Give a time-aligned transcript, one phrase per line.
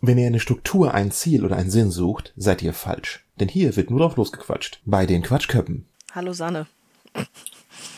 [0.00, 3.24] Wenn ihr eine Struktur, ein Ziel oder einen Sinn sucht, seid ihr falsch.
[3.40, 4.80] Denn hier wird nur drauf losgequatscht.
[4.84, 5.86] Bei den Quatschköppen.
[6.14, 6.66] Hallo Sanne.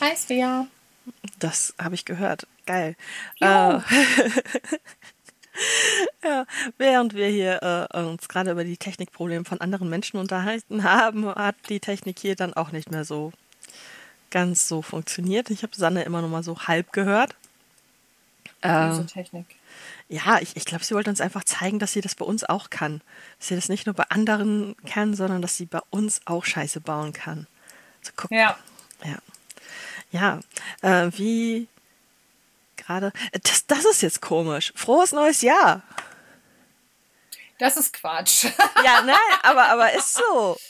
[0.01, 0.67] Hi Svea.
[1.39, 2.47] Das habe ich gehört.
[2.65, 2.97] Geil.
[3.41, 3.45] Äh,
[6.25, 6.47] ja,
[6.79, 11.57] während wir hier äh, uns gerade über die Technikprobleme von anderen Menschen unterhalten haben, hat
[11.69, 13.33] die Technik hier dann auch nicht mehr so
[14.31, 15.51] ganz so funktioniert.
[15.51, 17.35] Ich habe Sanne immer noch mal so halb gehört.
[18.63, 19.47] Äh, Technik.
[20.11, 22.69] Ja, ich, ich glaube, sie wollte uns einfach zeigen, dass sie das bei uns auch
[22.69, 23.01] kann.
[23.39, 26.81] Dass sie das nicht nur bei anderen kann, sondern dass sie bei uns auch Scheiße
[26.81, 27.47] bauen kann.
[28.03, 28.59] So, guck, Ja.
[29.05, 29.19] ja.
[30.13, 30.41] Ja,
[30.83, 31.69] äh, wie
[32.77, 33.13] gerade.
[33.45, 34.73] Das, das ist jetzt komisch.
[34.75, 35.83] Frohes neues Jahr.
[37.61, 38.47] Das ist Quatsch.
[38.85, 40.57] Ja, nein, aber, aber ist so.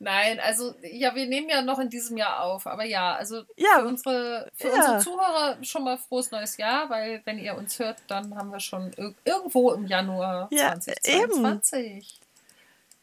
[0.00, 3.78] Nein, also ja, wir nehmen ja noch in diesem Jahr auf, aber ja, also Ja.
[3.80, 4.74] für unsere für Ja.
[4.74, 8.60] unsere Zuhörer schon mal frohes neues Jahr, weil wenn ihr uns hört, dann haben wir
[8.60, 12.20] schon ir irgendwo im Januar Ja, 2022.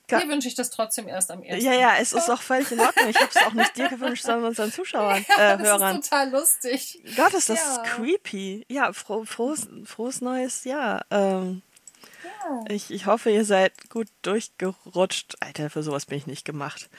[0.08, 1.64] Ga- Mir wünsche ich das trotzdem erst am 1.
[1.64, 3.10] Ja, ja, es ist auch völlig in Ordnung.
[3.10, 6.00] Ich habe es auch nicht dir gewünscht, sondern unseren Zuschauern, äh, das Hörern.
[6.00, 7.02] ist total lustig.
[7.16, 7.84] Gott, ist das Ja.
[7.84, 8.66] creepy.
[8.70, 11.06] Ja, froh, frohes, frohes neues Jahr.
[11.10, 11.65] Ähm, Ja.
[12.70, 15.36] Ich, ich hoffe, ihr seid gut durchgerutscht.
[15.40, 16.90] Alter, für sowas bin ich nicht gemacht.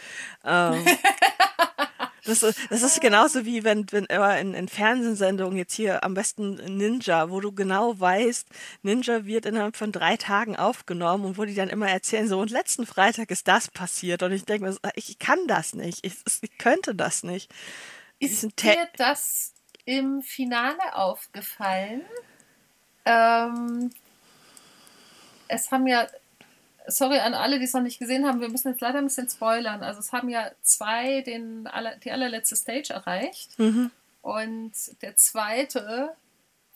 [0.44, 0.84] Ähm,
[2.24, 6.14] das, ist- das ist genauso wie wenn, wenn immer in, in Fernsehsendungen jetzt hier am
[6.14, 8.48] besten Ninja, wo du genau weißt,
[8.82, 12.50] Ninja wird innerhalb von drei Tagen aufgenommen und wo die dann immer erzählen, so und
[12.50, 16.14] letzten Freitag ist das passiert und ich denke mir, so, ich kann das nicht, ich,
[16.42, 17.52] ich könnte das nicht.
[18.18, 19.52] Ist dir das
[19.84, 22.02] im Finale aufgefallen?
[23.04, 23.90] Ähm,
[25.48, 26.06] es haben ja,
[26.86, 29.28] sorry an alle, die es noch nicht gesehen haben, wir müssen jetzt leider ein bisschen
[29.28, 29.82] spoilern.
[29.82, 31.68] Also es haben ja zwei den
[32.04, 33.90] die allerletzte Stage erreicht Mhm.
[34.22, 34.72] und
[35.02, 36.10] der zweite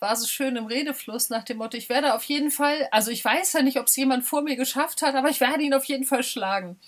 [0.01, 3.23] war so schön im Redefluss nach dem Motto, ich werde auf jeden Fall, also ich
[3.25, 5.85] weiß ja nicht, ob es jemand vor mir geschafft hat, aber ich werde ihn auf
[5.85, 6.81] jeden Fall schlagen.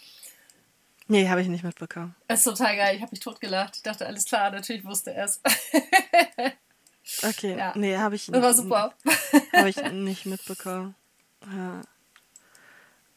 [1.09, 2.15] Nee, habe ich nicht mitbekommen.
[2.29, 3.77] Das ist total geil, ich habe mich totgelacht.
[3.77, 5.43] Ich dachte, alles klar, natürlich wusste er es.
[7.23, 7.73] Okay, Ja.
[7.77, 8.95] nee, habe ich Das war super.
[9.53, 10.95] Habe ich nicht mitbekommen.
[11.51, 11.81] Ja.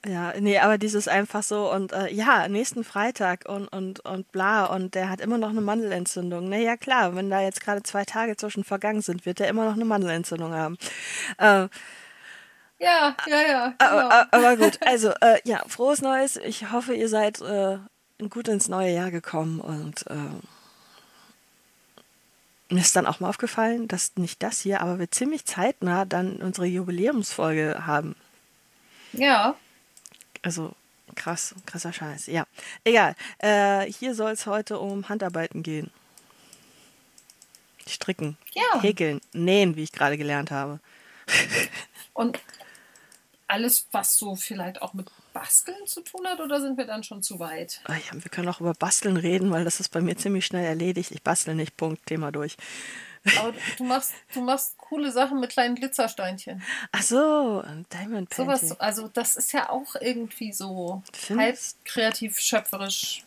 [0.08, 4.66] Ja, nee, aber dieses einfach so und äh, ja, nächsten Freitag und, und, und bla
[4.66, 6.48] und der hat immer noch eine Mandelentzündung.
[6.48, 9.66] Na ja, klar, wenn da jetzt gerade zwei Tage zwischen vergangen sind, wird er immer
[9.66, 10.78] noch eine Mandelentzündung haben.
[11.40, 11.70] Äh,
[12.78, 13.74] Ja, ja, ja.
[13.80, 13.92] Genau.
[13.92, 16.36] aber, aber gut, also äh, ja, frohes Neues.
[16.38, 17.80] Ich hoffe, ihr seid äh,
[18.30, 20.14] gut ins neue Jahr gekommen und äh,
[22.70, 26.38] mir ist dann auch mal aufgefallen, dass nicht das hier, aber wir ziemlich zeitnah dann
[26.38, 28.16] unsere Jubiläumsfolge haben.
[29.14, 29.56] ja.
[30.42, 30.76] Also
[31.16, 32.28] krass, krasser Scheiß.
[32.28, 32.46] Ja,
[32.84, 33.16] egal.
[33.40, 35.90] Äh, hier soll es heute um Handarbeiten gehen.
[37.88, 38.82] Stricken, Ja.
[38.82, 40.80] häkeln, nähen, wie ich gerade gelernt habe.
[42.14, 42.40] Und
[43.48, 47.22] alles, was so vielleicht auch mit Basteln zu tun hat, oder sind wir dann schon
[47.22, 47.82] zu weit?
[47.84, 50.64] Ah ja, wir können auch über Basteln reden, weil das ist bei mir ziemlich schnell
[50.64, 51.12] erledigt.
[51.12, 52.56] Ich bastel nicht, Punkt, Thema durch.
[53.40, 56.64] Aber du machst, du machst coole Sachen mit kleinen Glitzersteinchen.
[56.94, 58.46] Ach so, ein Diamond Painting.
[58.60, 63.24] Sowas, also das ist ja auch irgendwie so Findest- halb kreativ schöpferisch.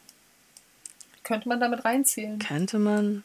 [1.25, 2.39] Könnte man damit reinzählen?
[2.39, 3.23] Könnte man.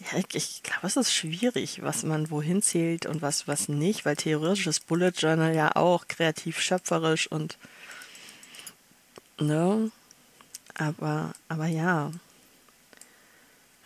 [0.00, 4.04] Ja, ich, ich glaube, es ist schwierig, was man wohin zählt und was, was nicht,
[4.04, 7.58] weil theoretisch ist Bullet Journal ja auch kreativ schöpferisch und.
[9.42, 9.90] Ne?
[10.74, 12.10] Aber, aber ja.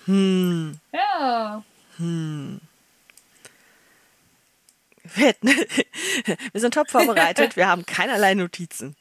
[0.05, 0.79] Hm.
[0.93, 1.63] Ja.
[5.15, 5.49] Hätten-
[6.53, 8.97] wir sind top vorbereitet, wir haben keinerlei Notizen.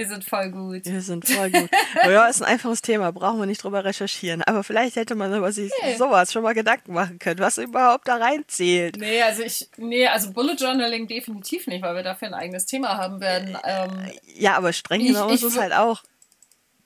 [0.00, 0.86] Wir sind voll gut.
[0.86, 1.68] Wir sind voll gut.
[2.06, 4.40] Oh ja, ist ein einfaches Thema, brauchen wir nicht drüber recherchieren.
[4.44, 5.96] Aber vielleicht hätte man über sich Nee.
[5.96, 8.96] sowas schon mal Gedanken machen können, was überhaupt da reinzählt.
[8.96, 12.96] Nee, also ich, nee, also Bullet Journaling definitiv nicht, weil wir dafür ein eigenes Thema
[12.96, 13.58] haben werden.
[13.62, 16.02] Ähm, Ja, aber streng genommen ist es halt auch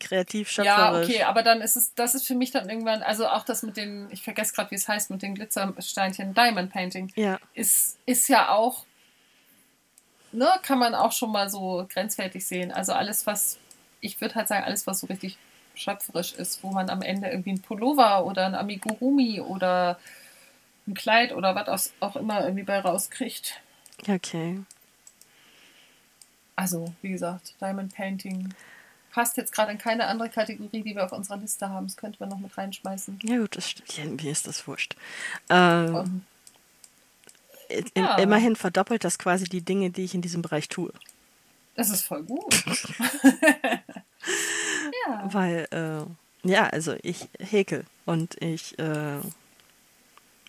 [0.01, 1.09] kreativ Ja, schöpferisch.
[1.09, 3.77] okay, aber dann ist es, das ist für mich dann irgendwann, also auch das mit
[3.77, 7.39] den, ich vergesse gerade, wie es heißt, mit den Glitzersteinchen, Diamond Painting, Ja.
[7.55, 8.85] ist, ist ja auch,
[10.35, 12.73] ne, kann man auch schon mal so grenzwertig sehen.
[12.73, 13.59] Also alles, was,
[14.01, 15.39] ich würde halt sagen, alles, was so richtig
[15.75, 19.99] schöpferisch ist, wo man am Ende irgendwie ein Pullover oder ein Amigurumi oder
[20.87, 23.61] ein Kleid oder was auch immer irgendwie bei rauskriegt.
[24.09, 24.61] Okay.
[26.57, 28.55] Also, wie gesagt, Diamond Painting
[29.11, 31.87] passt jetzt gerade in keine andere Kategorie, die wir auf unserer Liste haben.
[31.87, 33.19] Das könnte man noch mit reinschmeißen.
[33.23, 33.97] Ja gut, das stimmt.
[33.97, 34.95] Ja, mir ist das wurscht.
[35.49, 36.25] Ähm,
[37.97, 38.17] ja.
[38.19, 40.93] Immerhin verdoppelt das quasi die Dinge, die ich in diesem Bereich tue.
[41.75, 42.55] das ist voll gut.
[45.07, 45.29] ja.
[45.33, 49.19] Weil, äh, ja, also ich häkel und ich äh,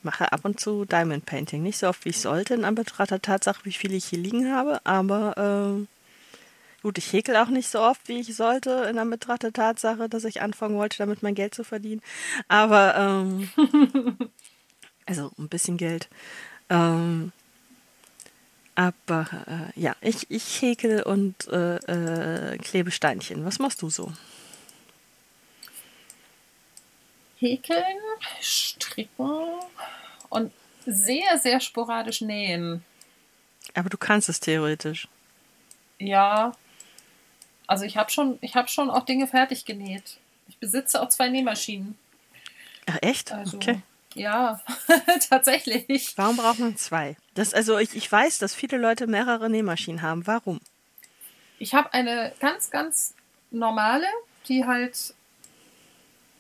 [0.06, 1.64] mache ab und zu Diamond Painting.
[1.64, 4.54] Nicht so oft, wie ich sollte, in Anbetracht der Tatsache, wie viel ich hier liegen
[4.54, 4.80] habe.
[4.86, 5.88] Aber ähm,
[6.82, 10.24] gut, ich häkel auch nicht so oft, wie ich sollte, in Anbetracht der Tatsache, dass
[10.24, 12.02] ich anfangen wollte, damit mein Geld zu verdienen.
[12.48, 13.50] Aber, ähm,
[15.06, 16.08] also ein bisschen Geld.
[16.70, 17.32] Ähm,
[18.76, 23.46] aber äh, ja, ich, ich häkel und äh, äh, klebe Steinchen.
[23.46, 24.12] Was machst du so?
[27.38, 27.98] Häkeln,
[28.42, 29.60] stricken
[30.30, 30.52] und
[30.86, 32.84] sehr, sehr sporadisch nähen.
[33.74, 35.08] Aber du kannst es theoretisch.
[36.00, 36.52] Ja.
[37.68, 40.18] Also ich habe schon, ich habe schon auch Dinge fertig genäht.
[40.48, 41.98] Ich besitze auch zwei Nähmaschinen.
[42.88, 43.32] Ach, echt?
[43.32, 43.82] Also, okay.
[44.16, 44.62] Ja,
[45.30, 46.14] tatsächlich.
[46.16, 47.18] Warum braucht man zwei?
[47.36, 50.26] Das, also ich, ich weiß, dass viele Leute mehrere Nähmaschinen haben.
[50.26, 50.62] Warum?
[51.60, 53.14] Ich habe eine ganz, ganz
[53.52, 54.08] normale,
[54.48, 55.14] die halt,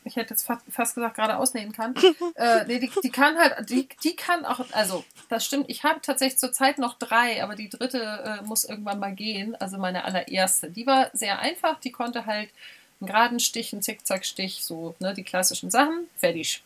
[0.05, 1.95] ich hätte jetzt fast, fast gesagt, gerade ausnähen kann.
[2.35, 5.99] äh, nee, die, die kann halt, die, die kann auch, also das stimmt, ich habe
[6.01, 10.71] tatsächlich zurzeit noch drei, aber die dritte äh, muss irgendwann mal gehen, also meine allererste.
[10.71, 12.49] Die war sehr einfach, die konnte halt
[13.01, 16.63] einen geraden Stich, einen Zickzackstich, so ne, die klassischen Sachen, fertig.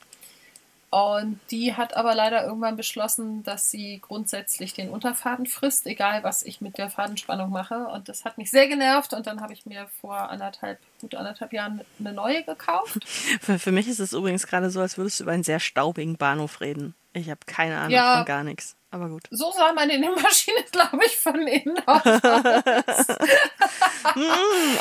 [0.92, 6.42] Und die hat aber leider irgendwann beschlossen, dass sie grundsätzlich den Unterfaden frisst, egal was
[6.42, 7.88] ich mit der Fadenspannung mache.
[7.90, 9.14] Und das hat mich sehr genervt.
[9.14, 13.06] Und dann habe ich mir vor anderthalb, gut anderthalb Jahren eine neue gekauft.
[13.42, 16.18] Für, für mich ist es übrigens gerade so, als würdest du über einen sehr staubigen
[16.18, 16.96] Bahnhof reden.
[17.14, 18.18] Ich habe keine Ahnung Ja.
[18.18, 18.76] von gar nichts.
[18.92, 19.24] Aber gut.
[19.30, 22.04] So sah meine Nähmaschine, glaube ich, von innen aus.
[22.04, 22.22] Hm,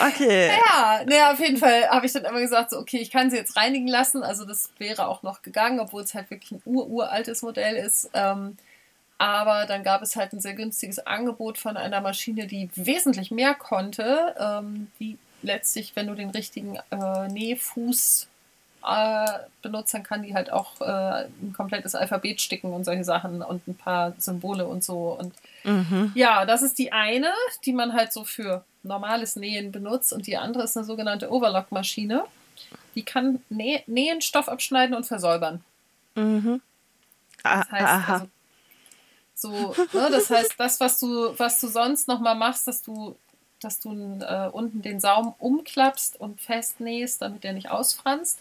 [0.09, 0.51] okay.
[0.71, 3.37] Ja, ne, auf jeden Fall habe ich dann immer gesagt, so, okay, ich kann sie
[3.37, 4.23] jetzt reinigen lassen.
[4.23, 8.09] Also das wäre auch noch gegangen, obwohl es halt wirklich ein ururaltes Modell ist.
[8.15, 8.57] Ähm,
[9.19, 13.55] aber dann gab es halt ein sehr günstiges Angebot von einer Maschine, die wesentlich mehr
[13.55, 18.29] konnte, ähm, die letztlich, wenn du den richtigen äh, Nähfuß
[18.89, 23.43] äh, benutzt, dann kann die halt auch äh, ein komplettes Alphabet sticken und solche Sachen
[23.43, 25.17] und ein paar Symbole und so.
[25.19, 26.13] Und Mhm.
[26.15, 27.33] ja, das ist die eine,
[27.65, 32.25] die man halt so für normales Nähen benutzt und die andere ist eine sogenannte Overlock-Maschine.
[32.95, 35.63] Die kann Nä Nähen, Stoff abschneiden und versäubern.
[36.15, 36.61] Mhm.
[37.43, 38.13] Ah, Das heißt, aha.
[38.15, 38.29] also,
[39.35, 43.17] so, ne, das heißt, das, was du, was du sonst nochmal machst, dass du,
[43.61, 43.91] dass du
[44.21, 48.39] äh, unten den Saum umklappst und festnähst, damit der nicht ausfranst,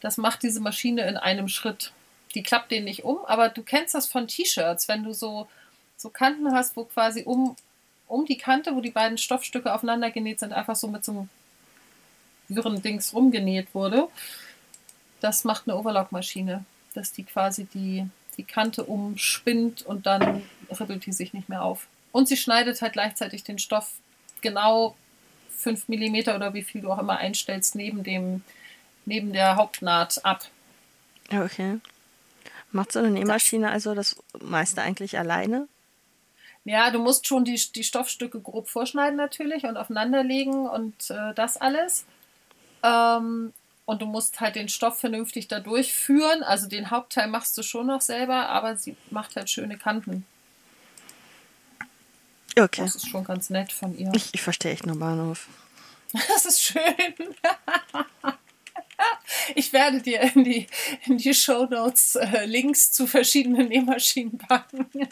[0.00, 1.92] das macht diese Maschine in einem Schritt.
[2.34, 5.48] Die klappt den nicht um, aber du kennst das von T-Shirts, wenn du so,
[5.96, 7.56] so Kanten hast, wo quasi um,
[8.06, 11.28] um die Kante, wo die beiden Stoffstücke aufeinander genäht sind, einfach so mit so einem
[12.48, 14.08] wirren Dings rumgenäht wurde.
[15.20, 18.06] Das macht eine Overlock-Maschine, dass die quasi die,
[18.36, 20.42] die Kante umspinnt und dann
[20.78, 21.86] ribbelt die sich nicht mehr auf.
[22.12, 23.92] Und sie schneidet halt gleichzeitig den Stoff
[24.40, 24.96] genau
[25.50, 28.42] 5 mm oder wie viel du auch immer einstellst, neben, dem,
[29.08, 30.44] neben der Hauptnaht ab.
[31.30, 31.80] Okay.
[32.70, 35.66] Macht so eine Nähmaschine also das meiste eigentlich alleine?
[36.64, 41.56] Ja, du musst schon die, die Stoffstücke grob vorschneiden natürlich und aufeinanderlegen und äh, das
[41.56, 42.04] alles.
[42.82, 43.54] Ähm,
[43.86, 46.42] und du musst halt den Stoff vernünftig da durchführen.
[46.42, 50.26] Also den Hauptteil machst du schon noch selber, aber sie macht halt schöne Kanten.
[52.58, 52.82] Okay.
[52.82, 54.10] Das ist schon ganz nett von ihr.
[54.14, 55.48] Ich, ich verstehe echt nur Bahnhof.
[56.28, 56.82] Das ist schön.
[59.54, 60.66] Ich werde dir in die,
[61.06, 64.88] in die Show Notes äh, Links zu verschiedenen Nähmaschinen packen.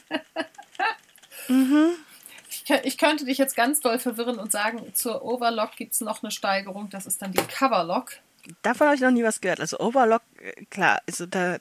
[2.51, 6.01] Ich, kö- ich könnte dich jetzt ganz doll verwirren und sagen, zur Overlock gibt es
[6.01, 8.13] noch eine Steigerung, das ist dann die Coverlock.
[8.63, 9.61] Davon habe ich noch nie was gehört.
[9.61, 11.59] Also Overlock, äh, klar, also da.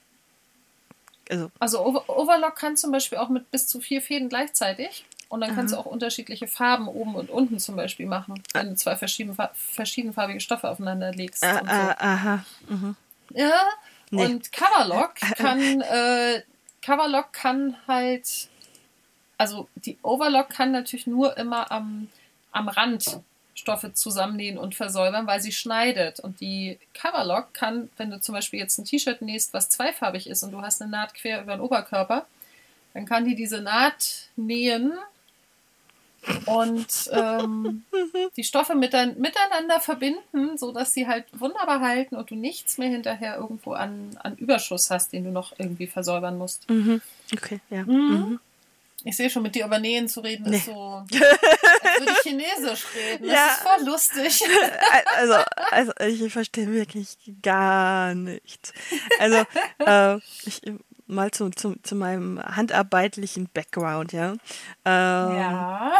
[1.28, 5.04] Also, Also Over Overlock kann zum Beispiel auch mit bis zu vier Fäden gleichzeitig.
[5.28, 8.74] Und dann kannst du auch unterschiedliche Farben oben und unten zum Beispiel machen, wenn du
[8.76, 11.42] zwei verschieden, verschiedenfarbige Stoffe aufeinander legst.
[11.42, 11.74] äh, und so.
[11.74, 12.44] äh, aha.
[12.68, 12.96] Mhm.
[13.30, 13.60] Ja,
[14.10, 14.24] Nee.
[14.24, 16.42] und Coverlock kann, äh,
[16.80, 18.48] Coverlock kann halt,
[19.36, 22.08] also die Overlock kann natürlich nur immer am,
[22.52, 23.18] am Rand
[23.56, 26.20] Stoffe zusammennähen und versäubern, weil sie schneidet.
[26.20, 30.44] Und die Coverlock kann, wenn du zum Beispiel jetzt ein T-Shirt nähst, was zweifarbig ist
[30.44, 32.26] und du hast eine Naht quer über den Oberkörper,
[32.94, 34.92] dann kann die diese Naht nähen
[36.46, 37.84] und ähm,
[38.36, 43.36] die Stoffe mitein- miteinander verbinden, sodass sie halt wunderbar halten und du nichts mehr hinterher
[43.36, 46.68] irgendwo an, an Überschuss hast, den du noch irgendwie versäubern musst.
[46.70, 47.00] Mhm.
[47.32, 47.82] Okay, ja.
[47.84, 47.92] Mhm.
[48.10, 48.40] Mhm.
[49.04, 50.56] Ich sehe schon, mit dir über Nähen zu reden Nee.
[50.56, 50.72] ist so,
[51.10, 51.10] als
[52.00, 53.28] würde ich Chinesisch reden.
[53.28, 53.46] Das Ja.
[53.46, 54.40] ist voll lustig.
[55.18, 55.34] Also,
[55.70, 55.92] also
[56.24, 58.72] ich verstehe wirklich gar nichts.
[59.18, 59.44] Also,
[59.78, 60.60] äh, ich,
[61.06, 64.32] mal zu, zu, zu meinem handarbeitlichen Background, ja.
[64.32, 64.38] Ähm,
[64.84, 65.92] ja.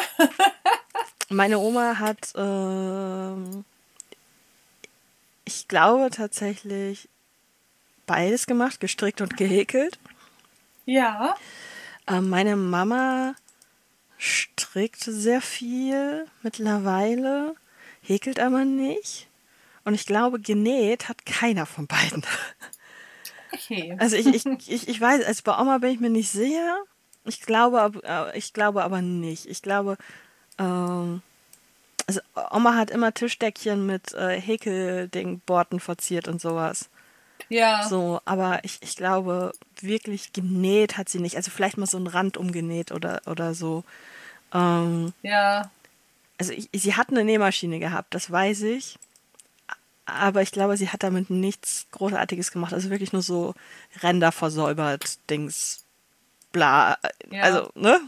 [1.28, 3.64] Meine Oma hat, ähm,
[5.44, 7.08] ich glaube tatsächlich
[8.06, 9.98] beides gemacht, gestrickt und gehäkelt.
[10.84, 11.34] Ja.
[12.06, 13.34] Äh, meine Mama
[14.18, 17.56] strickt sehr viel mittlerweile,
[18.02, 19.28] häkelt aber nicht.
[19.84, 22.24] Und ich glaube, genäht hat keiner von beiden.
[23.52, 23.96] Okay.
[23.98, 26.76] Also ich, ich, ich, ich weiß, also bei Oma bin ich mir nicht sicher.
[27.24, 29.46] Ich glaube, äh, ich glaube aber nicht.
[29.46, 29.96] Ich glaube,
[30.58, 31.22] ähm,
[32.06, 36.88] also Oma hat immer Tischdeckchen mit äh, Häkeldingborten verziert und sowas.
[37.48, 37.82] Ja.
[37.88, 41.36] So, aber ich, ich glaube, wirklich genäht hat sie nicht.
[41.36, 43.84] Also vielleicht mal so einen Rand umgenäht oder, oder so.
[44.52, 45.70] Ähm, Ja.
[46.38, 48.98] also ich, sie hat eine Nähmaschine gehabt, das weiß ich.
[50.06, 52.72] Aber ich glaube, sie hat damit nichts Großartiges gemacht.
[52.72, 53.54] Also wirklich nur so
[54.02, 55.84] Ränder versäubert, Dings,
[56.52, 56.96] bla.
[57.30, 57.42] Ja.
[57.42, 58.00] Also, ne?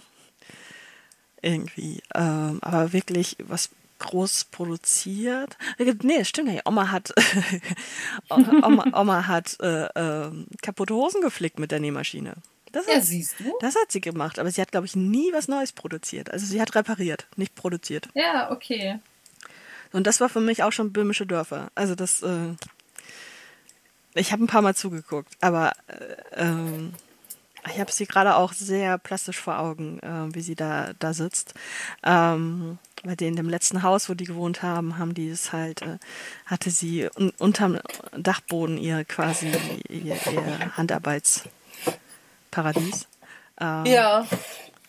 [1.43, 2.03] Irgendwie.
[2.15, 5.57] Ähm, aber wirklich was groß produziert.
[5.79, 6.67] Nee, das stimmt nicht.
[6.67, 7.13] Oma hat,
[8.29, 12.35] Oma, Oma hat äh, ähm, kaputte Hosen geflickt mit der Nähmaschine.
[12.73, 13.53] Das Ja, hat, siehst du?
[13.61, 16.31] das hat sie gemacht, aber sie hat, glaube ich, nie was Neues produziert.
[16.31, 18.09] Also sie hat repariert, nicht produziert.
[18.15, 19.01] Ja, okay.
[19.93, 21.71] Und das war für mich auch schon böhmische Dörfer.
[21.75, 22.55] Also das, äh,
[24.15, 26.95] ich habe ein paar Mal zugeguckt, aber äh, ähm,
[27.67, 31.55] ich habe sie gerade auch sehr plastisch vor Augen, äh, wie sie da, da sitzt.
[32.03, 35.99] Ähm, bei denen dem letzten Haus, wo die gewohnt haben, haben die es halt, äh,
[36.47, 37.79] hatte sie un unterm
[38.17, 39.53] Dachboden ihr quasi
[39.89, 43.07] ihr, ihr Handarbeitsparadies.
[43.61, 44.27] Ähm, Ja.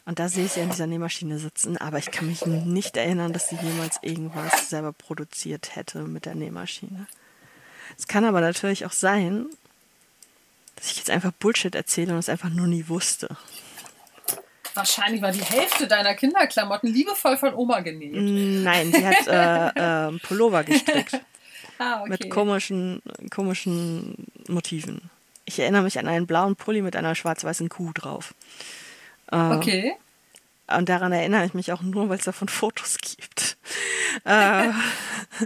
[0.09, 3.31] Und da sehe ich sie an dieser Nähmaschine sitzen, aber ich kann mich nicht erinnern,
[3.31, 7.05] dass sie jemals irgendwas selber produziert hätte mit der Nähmaschine.
[7.95, 9.45] Es kann aber natürlich auch sein,
[10.75, 13.37] dass ich jetzt einfach Bullshit erzähle und es einfach nur nie wusste.
[14.73, 18.13] Wahrscheinlich war die Hälfte deiner Kinderklamotten liebevoll von Oma genäht.
[18.15, 21.21] Nein, sie hat äh, äh, Pullover gestrickt
[21.77, 22.09] Ah, okay.
[22.09, 25.11] mit komischen, komischen Motiven.
[25.45, 28.33] Ich erinnere mich an einen blauen Pulli mit einer schwarz-weißen Kuh drauf.
[29.31, 29.95] Äh, Okay.
[30.67, 33.57] Und daran erinnere ich mich auch nur, weil es davon Fotos gibt.
[34.23, 34.69] äh,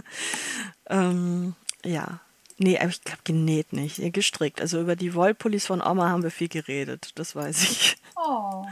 [0.90, 2.20] ähm, ja.
[2.56, 4.00] Nee, aber ich glaube genäht nicht.
[4.12, 4.60] Gestrickt.
[4.60, 7.10] Also über die Wollpullis von Oma haben wir viel geredet.
[7.16, 7.96] Das weiß ich.
[8.16, 8.64] Oh.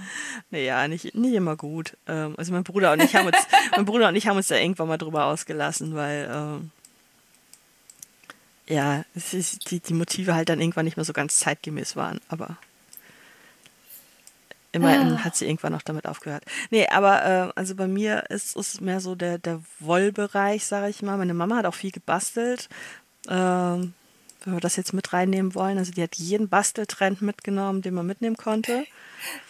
[0.51, 1.97] Naja, nicht, nicht immer gut.
[2.07, 3.37] Ähm, also mein Bruder und ich haben uns,
[3.77, 6.71] mein Bruder und ich haben uns da irgendwann mal drüber ausgelassen, weil ähm,
[8.69, 9.05] ja,
[9.71, 12.57] die, die Motive halt dann irgendwann nicht mehr so ganz zeitgemäß waren, aber
[14.73, 15.25] immerhin Ah.
[15.25, 16.45] hat sie irgendwann noch damit aufgehört.
[16.71, 21.03] Nee, aber äh, also bei mir ist es mehr so der, der Wollbereich, sage ich
[21.03, 21.17] mal.
[21.19, 22.69] Meine Mama hat auch viel gebastelt.
[23.29, 23.95] Ähm,
[24.45, 28.07] wenn wir das jetzt mit reinnehmen wollen, also die hat jeden Basteltrend mitgenommen, den man
[28.07, 28.85] mitnehmen konnte.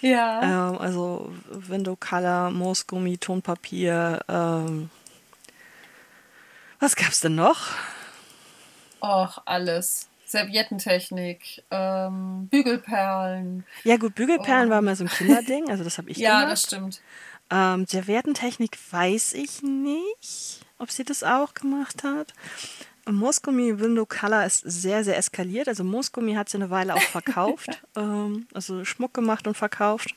[0.03, 0.43] Ja.
[0.73, 4.21] Ähm, also Window Color, Moosgummi, Tonpapier.
[4.29, 4.91] Ähm,
[6.79, 7.69] was gab's denn noch?
[9.01, 10.09] Och, alles.
[10.33, 13.65] Serviettentechnik, ähm, Bügelperlen.
[13.85, 14.73] Ja gut, Bügelperlen Oh.
[14.73, 16.53] war mal so ein Kinderding, also das habe ich Ja, gemacht.
[16.53, 17.01] das stimmt.
[17.51, 22.33] Ähm, Serviettentechnik weiß ich nicht, ob sie das auch gemacht hat.
[23.09, 25.69] Moosgummi Window Color ist sehr, sehr eskaliert.
[25.69, 27.83] Also Moosgummi hat sie eine Weile auch verkauft.
[27.97, 30.15] ähm, also Schmuck gemacht und verkauft.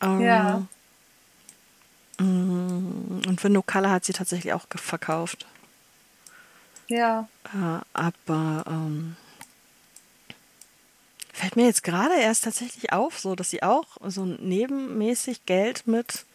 [0.00, 0.62] Ähm, Ja.
[2.18, 5.46] mm, Und Window Color hat sie tatsächlich auch verkauft.
[6.90, 7.28] Ja.
[7.44, 9.16] Äh, aber ähm,
[11.32, 16.26] fällt mir jetzt gerade erst tatsächlich auf, so dass sie auch so nebenmäßig Geld mit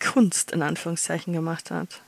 [0.00, 2.00] Kunst in Anführungszeichen gemacht hat.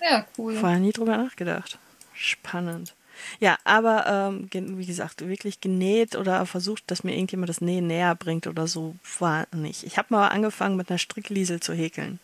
[0.00, 0.56] Ja, cool.
[0.56, 1.78] Vorher nie drüber nachgedacht.
[2.14, 2.94] Spannend.
[3.38, 8.14] Ja, aber ähm, wie gesagt, wirklich genäht oder versucht, dass mir irgendjemand das Nähen näher
[8.14, 9.84] bringt oder so, war nicht.
[9.84, 12.18] Ich habe mal angefangen mit einer Strickliesel zu häkeln.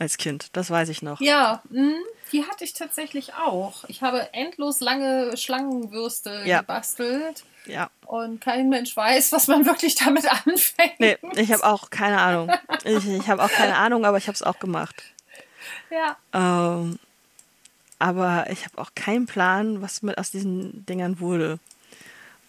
[0.00, 1.20] Als Kind, das weiß ich noch.
[1.20, 1.92] Ja, mh,
[2.30, 3.82] die hatte ich tatsächlich auch.
[3.88, 6.60] Ich habe endlos lange Schlangenwürste Ja.
[6.60, 7.90] gebastelt Ja.
[8.06, 11.00] und kein Mensch weiß, was man wirklich damit anfängt.
[11.00, 12.52] Nee, ich habe auch keine Ahnung.
[12.84, 15.02] Ich, ich habe auch keine Ahnung, aber ich habe es auch gemacht.
[15.90, 16.16] Ja.
[16.32, 17.00] Ähm,
[17.98, 21.58] aber ich habe auch keinen Plan, was mit aus diesen Dingern wurde.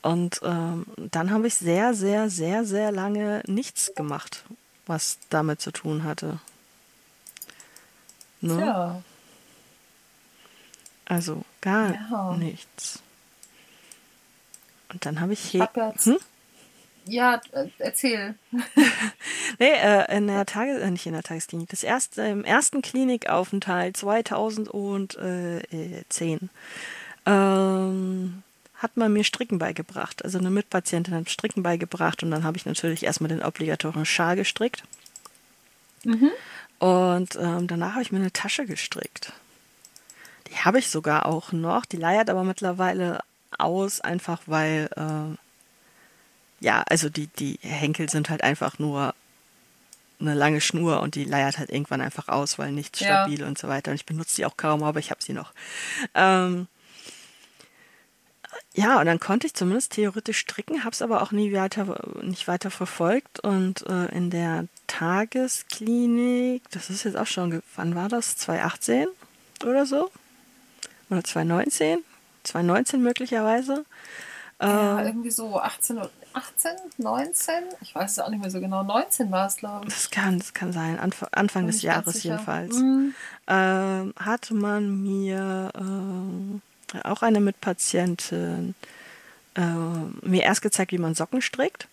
[0.03, 4.43] Und ähm, dann habe ich sehr, sehr, sehr, sehr lange nichts gemacht,
[4.85, 6.39] was damit zu tun hatte.
[8.41, 8.59] Ne?
[8.59, 9.01] Ja.
[11.05, 12.35] Also gar Ja.
[12.37, 13.01] nichts.
[14.91, 16.17] Und dann habe ich hab jetzt- hm?
[17.05, 18.35] Ja, äh, erzähl.
[19.57, 21.69] Nee, äh, in der Tages äh, nicht in der Tagesklinik.
[21.69, 26.49] Das erste, im ersten Klinikaufenthalt 2010
[27.25, 28.43] ähm,
[28.75, 30.23] hat man mir Stricken beigebracht.
[30.23, 34.35] Also eine Mitpatientin hat Stricken beigebracht und dann habe ich natürlich erstmal den obligatorischen Schal
[34.35, 34.83] gestrickt.
[36.79, 39.33] Und ähm, danach habe ich mir eine Tasche gestrickt.
[40.47, 41.85] Die habe ich sogar auch noch.
[41.85, 43.19] Die leiert aber mittlerweile
[43.57, 45.37] aus, einfach weil äh,
[46.61, 49.13] ja, also die, die Henkel sind halt einfach nur
[50.19, 53.05] eine lange Schnur und die leiert halt irgendwann einfach aus, weil nicht Ja.
[53.23, 53.91] stabil und so weiter.
[53.91, 55.53] Und ich benutze sie auch kaum, aber ich habe sie noch.
[56.13, 56.67] Ähm,
[58.73, 62.47] ja, und dann konnte ich zumindest theoretisch stricken, habe es aber auch nie weiter, nicht
[62.47, 63.39] weiter verfolgt.
[63.39, 68.35] Und äh, in der Tagesklinik, das ist jetzt auch schon, wann war das?
[68.37, 69.07] 2018
[69.63, 70.09] oder so?
[71.09, 71.99] Oder 2019?
[72.43, 73.85] 2019 möglicherweise.
[74.61, 77.53] Ja, Ähm, irgendwie so 18, oder- 18, 19?
[77.81, 78.83] Ich weiß es auch nicht mehr so genau.
[78.83, 79.93] 19 war es, glaube ich.
[79.93, 82.75] das kann, das kann sein, Anf Anfang des Jahres jedenfalls.
[82.75, 83.13] Mhm.
[83.47, 86.61] ähm, hat man mir ähm,
[87.03, 88.75] auch eine Mitpatientin
[89.55, 91.87] ähm, mir erst gezeigt, wie man Socken strickt.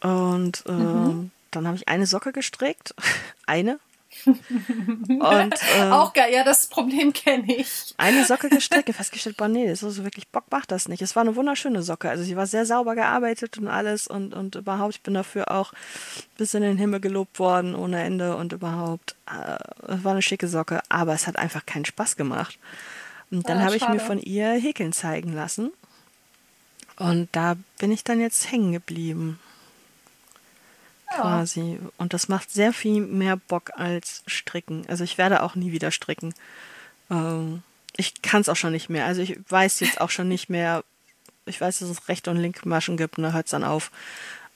[0.00, 2.94] Und ähm, dann habe ich eine Socke gestrickt.
[3.46, 3.78] eine.
[4.26, 7.94] Und ähm, Auch geil, ja, das Problem kenne ich.
[7.98, 11.02] eine Socke gestrickt festgestellt, boah, nee, so, so wirklich Bock macht das nicht.
[11.02, 12.08] Es war eine wunderschöne Socke.
[12.08, 15.72] Also sie war sehr sauber gearbeitet und alles und, und überhaupt, ich bin dafür auch
[16.36, 20.48] bis in den Himmel gelobt worden ohne Ende und überhaupt, äh, es war eine schicke
[20.48, 22.58] Socke, aber es hat einfach keinen Spaß gemacht.
[23.30, 25.70] Und dann Ah, habe ich mir von ihr Häkeln zeigen lassen.
[26.96, 29.38] Und da bin ich dann jetzt hängen geblieben
[31.10, 31.22] Ja.
[31.22, 31.78] quasi.
[31.96, 34.84] Und das macht sehr viel mehr Bock als Stricken.
[34.88, 36.34] Also ich werde auch nie wieder stricken.
[37.10, 37.62] Ähm,
[37.96, 39.06] ich kann es auch schon nicht mehr.
[39.06, 40.84] Also ich weiß jetzt auch schon nicht mehr.
[41.46, 43.90] Ich weiß, dass es rechte und linke Maschen gibt und da hört es dann auf.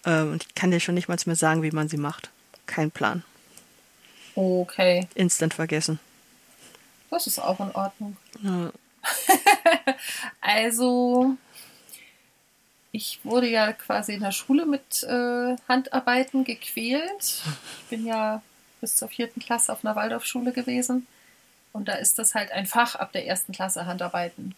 [0.04, 2.30] Ähm, und ich kann dir schon nicht mal mehr sagen, wie man sie macht.
[2.66, 3.24] Kein Plan.
[4.34, 5.98] Okay, Instant vergessen.
[7.10, 8.16] das ist auch in Ordnung.
[8.42, 8.72] Ja.
[10.40, 11.36] Also,
[12.92, 17.42] ich wurde ja quasi in der Schule mit äh, Handarbeiten gequält.
[17.82, 18.42] Ich bin ja
[18.80, 21.06] bis zur vierten Klasse auf einer Waldorfschule gewesen.
[21.72, 24.54] Und da ist das halt ein Fach ab der ersten Klasse Handarbeiten.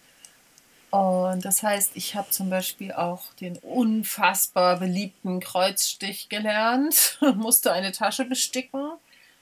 [0.90, 7.92] Und das heißt, ich habe zum Beispiel auch den unfassbar beliebten Kreuzstich gelernt, musste eine
[7.92, 8.92] Tasche besticken.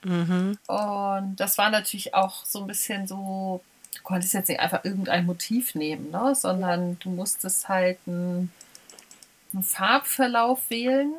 [0.03, 0.57] Mhm.
[0.67, 3.61] Und das war natürlich auch so ein bisschen so,
[3.95, 6.33] du konntest jetzt nicht einfach irgendein Motiv nehmen, ne?
[6.35, 8.51] sondern du musstest halt einen,
[9.53, 11.13] einen Farbverlauf wählen,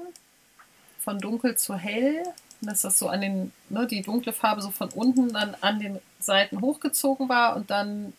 [1.00, 2.22] von dunkel zu hell.
[2.60, 5.80] Und dass das so an den, ne, die dunkle Farbe so von unten an, an
[5.80, 8.12] den Seiten hochgezogen war und dann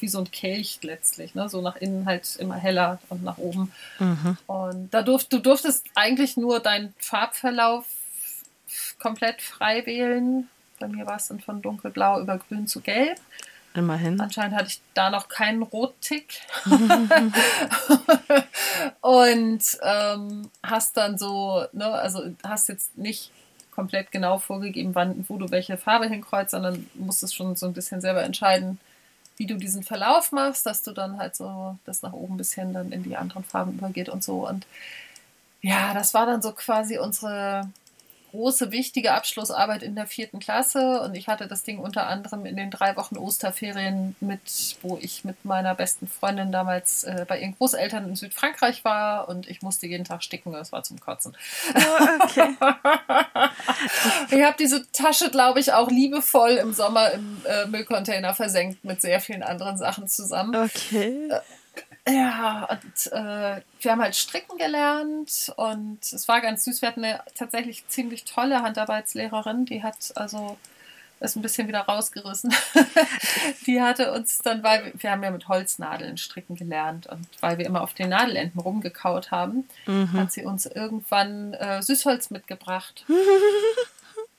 [0.00, 1.48] wie so ein Kelch letztlich, ne?
[1.48, 3.72] so nach innen halt immer heller und nach oben.
[3.98, 4.38] Mhm.
[4.46, 7.84] Und da durft, du durftest eigentlich nur deinen Farbverlauf
[8.98, 10.48] komplett frei wählen.
[10.78, 13.18] Bei mir war es dann von dunkelblau über grün zu gelb.
[13.74, 14.20] Immerhin.
[14.20, 16.40] Anscheinend hatte ich da noch keinen Rottick.
[19.00, 23.30] und ähm, hast dann so, ne, also hast jetzt nicht
[23.70, 28.02] komplett genau vorgegeben, wann, wo du welche Farbe hinkreuzt, sondern musstest schon so ein bisschen
[28.02, 28.78] selber entscheiden,
[29.38, 32.74] wie du diesen Verlauf machst, dass du dann halt so das nach oben ein bisschen
[32.74, 34.46] dann in die anderen Farben übergeht und so.
[34.46, 34.66] Und
[35.62, 37.70] ja, das war dann so quasi unsere
[38.32, 41.00] große, wichtige Abschlussarbeit in der vierten Klasse.
[41.02, 45.24] Und ich hatte das Ding unter anderem in den drei Wochen Osterferien mit, wo ich
[45.24, 49.86] mit meiner besten Freundin damals äh, bei ihren Großeltern in Südfrankreich war und ich musste
[49.86, 50.52] jeden Tag sticken.
[50.52, 51.36] Das war zum Kotzen.
[51.74, 52.56] Oh, okay.
[54.30, 59.00] Ich habe diese Tasche, glaube ich, auch liebevoll im Sommer im äh, Müllcontainer versenkt mit
[59.00, 60.56] sehr vielen anderen Sachen zusammen.
[60.56, 61.30] Okay.
[62.08, 66.82] Ja, und äh, wir haben halt stricken gelernt und es war ganz süß.
[66.82, 70.56] Wir hatten eine tatsächlich ziemlich tolle Handarbeitslehrerin, die hat also
[71.20, 72.52] das ein bisschen wieder rausgerissen.
[73.66, 77.58] die hatte uns dann, weil wir, wir haben ja mit Holznadeln stricken gelernt und weil
[77.58, 80.12] wir immer auf den Nadelenden rumgekaut haben, Mhm.
[80.14, 83.04] hat sie uns irgendwann äh, Süßholz mitgebracht.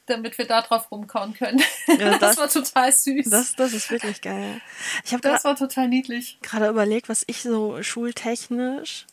[0.05, 1.61] damit wir da drauf rumkauen können.
[1.87, 3.29] Ja, das, das- war total süß.
[3.29, 4.61] Das, das ist wirklich geil.
[5.05, 6.37] Ich habe das war total niedlich.
[6.41, 9.05] gerade überlegt, was ich so schultechnisch.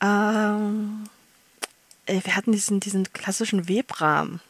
[0.00, 1.04] Ähm,
[2.06, 4.40] wir hatten diesen, diesen klassischen Webrahmen.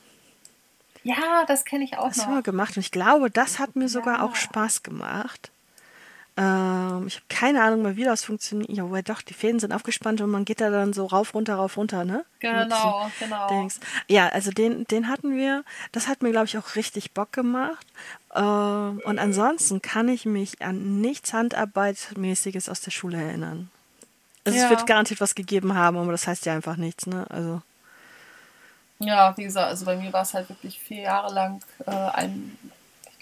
[1.05, 2.39] Ja, das kenne ich auch Das haben noch.
[2.39, 4.25] wir gemacht und ich glaube, das hat mir sogar Ja.
[4.25, 5.51] auch Spaß gemacht.
[6.37, 8.71] Ähm, ich habe keine Ahnung mehr, wie das funktioniert.
[8.71, 11.55] Ja, wobei doch, die Fäden sind aufgespannt und man geht da dann so rauf, runter,
[11.55, 12.25] rauf, runter, ne?
[12.41, 13.49] Genau, genau.
[13.49, 13.79] Dings.
[14.09, 15.65] Ja, also den, den hatten wir.
[15.93, 17.87] Das hat mir, glaube ich, auch richtig Bock gemacht.
[18.35, 23.71] Ähm, und ansonsten kann ich mich an nichts Handarbeitmäßiges aus der Schule erinnern.
[24.45, 24.65] Also Ja.
[24.65, 27.27] Es wird garantiert was gegeben haben, aber das heißt ja einfach nichts, ne?
[27.31, 27.63] Also.
[28.99, 32.57] Ja, wie gesagt, also bei mir war es halt wirklich vier Jahre lang äh, ein,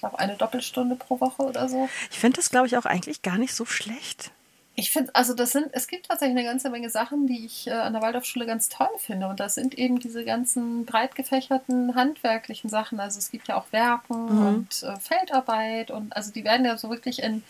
[0.03, 1.88] glaube, eine Doppelstunde pro Woche oder so.
[2.11, 4.31] Ich finde das, glaube ich, auch eigentlich gar nicht so schlecht.
[4.75, 7.73] Ich finde, also das sind, es gibt tatsächlich eine ganze Menge Sachen, die ich äh,
[7.73, 9.27] an der Waldorfschule ganz toll finde.
[9.29, 12.99] Und das sind eben diese ganzen breit gefächerten handwerklichen Sachen.
[12.99, 14.47] Also es gibt ja auch Werken Mhm.
[14.47, 17.43] und äh, Feldarbeit und also die werden ja so wirklich in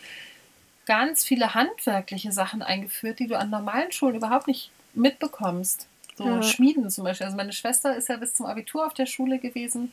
[0.85, 5.87] ganz viele handwerkliche Sachen eingeführt, die du an normalen Schulen überhaupt nicht mitbekommst.
[6.19, 6.43] So Ja.
[6.43, 7.27] Schmieden zum Beispiel.
[7.27, 9.93] Also meine Schwester ist ja bis zum Abitur auf der Schule gewesen.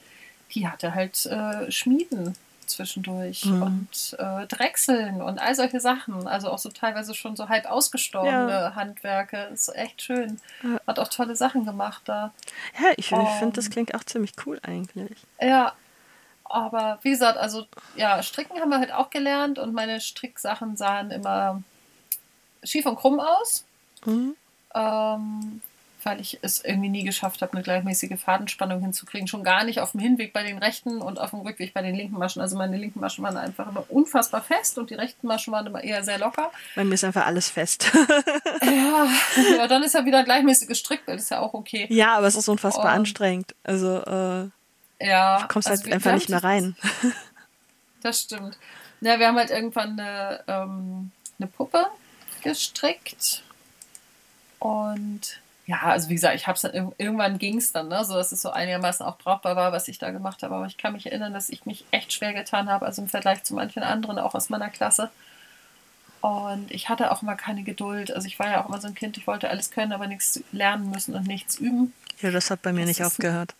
[0.55, 2.35] Die hatte halt äh, Schmieden
[2.69, 3.61] zwischendurch Mhm.
[3.63, 6.27] und äh, Drechseln und all solche Sachen.
[6.27, 8.75] Also auch so teilweise schon so halb ausgestorbene Ja.
[8.75, 9.37] Handwerke.
[9.53, 10.39] Ist echt schön.
[10.63, 10.79] Ja.
[10.87, 12.31] Hat auch tolle Sachen gemacht da.
[12.79, 13.53] Ja, ich, ich finde, Ähm.
[13.53, 15.17] das klingt auch ziemlich cool eigentlich.
[15.41, 15.73] Ja,
[16.45, 21.11] aber wie gesagt, also ja, Stricken haben wir halt auch gelernt und meine Stricksachen sahen
[21.11, 21.61] immer
[22.63, 23.65] schief und krumm aus,
[24.05, 24.35] Mhm.
[24.75, 25.61] ähm,
[26.05, 29.27] weil ich es irgendwie nie geschafft habe, eine gleichmäßige Fadenspannung hinzukriegen.
[29.27, 31.95] Schon gar nicht auf dem Hinweg bei den rechten und auf dem Rückweg bei den
[31.95, 32.41] linken Maschen.
[32.41, 35.83] Also meine linken Maschen waren einfach immer unfassbar fest und die rechten Maschen waren immer
[35.83, 36.51] eher sehr locker.
[36.75, 37.91] Bei mir ist einfach alles fest.
[38.61, 39.07] Ja,
[39.57, 41.87] ja dann ist ja wieder ein gleichmäßiges Strickbild, ist ja auch okay.
[41.89, 42.87] ja, aber es ist unfassbar Oh.
[42.89, 43.55] anstrengend.
[43.63, 46.75] Also, äh, Ja, du kommst also halt einfach nicht mehr rein.
[48.01, 48.57] Das stimmt.
[49.01, 51.87] Ja, wir haben halt irgendwann eine, ähm, eine Puppe
[52.43, 53.43] gestrickt.
[54.59, 56.63] Und ja, also wie gesagt, ich habe es
[56.97, 59.99] irgendwann ging es dann, ne, so dass es so einigermaßen auch brauchbar war, was ich
[59.99, 60.55] da gemacht habe.
[60.55, 63.43] Aber ich kann mich erinnern, dass ich mich echt schwer getan habe, also im Vergleich
[63.43, 65.11] zu manchen anderen, auch aus meiner Klasse.
[66.21, 68.11] Und ich hatte auch immer keine Geduld.
[68.11, 70.41] Also ich war ja auch immer so ein Kind, ich wollte alles können, aber nichts
[70.51, 71.93] lernen müssen und nichts üben.
[72.21, 73.53] Ja, das hat bei mir Das nicht ist- aufgehört.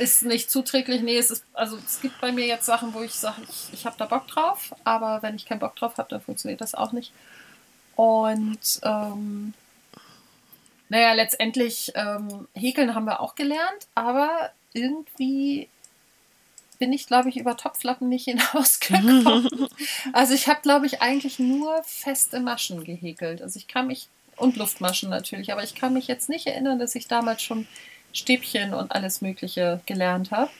[0.00, 3.14] Ist nicht zuträglich, nee, es ist, also es gibt bei mir jetzt Sachen, wo ich
[3.14, 6.20] sage, ich, ich habe da Bock drauf, aber wenn ich keinen Bock drauf habe, dann
[6.20, 7.12] funktioniert das auch nicht.
[7.94, 9.54] Und ähm,
[10.88, 15.68] naja, letztendlich ähm, Häkeln haben wir auch gelernt, aber irgendwie
[16.78, 19.68] bin ich, glaube ich, über Topflappen nicht hinausgekommen.
[20.12, 23.42] also ich habe, glaube ich, eigentlich nur feste Maschen gehäkelt.
[23.42, 26.94] Also ich kann mich, und Luftmaschen natürlich, aber ich kann mich jetzt nicht erinnern, dass
[26.94, 27.66] ich damals schon
[28.12, 30.50] Stäbchen und alles Mögliche gelernt habe.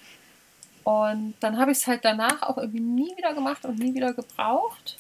[0.84, 4.12] Und dann habe ich es halt danach auch irgendwie nie wieder gemacht und nie wieder
[4.12, 4.98] gebraucht.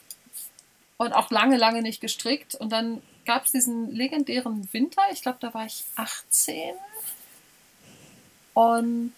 [0.98, 2.54] Und auch lange, lange nicht gestrickt.
[2.54, 5.02] Und dann gab es diesen legendären Winter.
[5.12, 6.74] Ich glaube, da war ich 18.
[8.54, 9.12] Und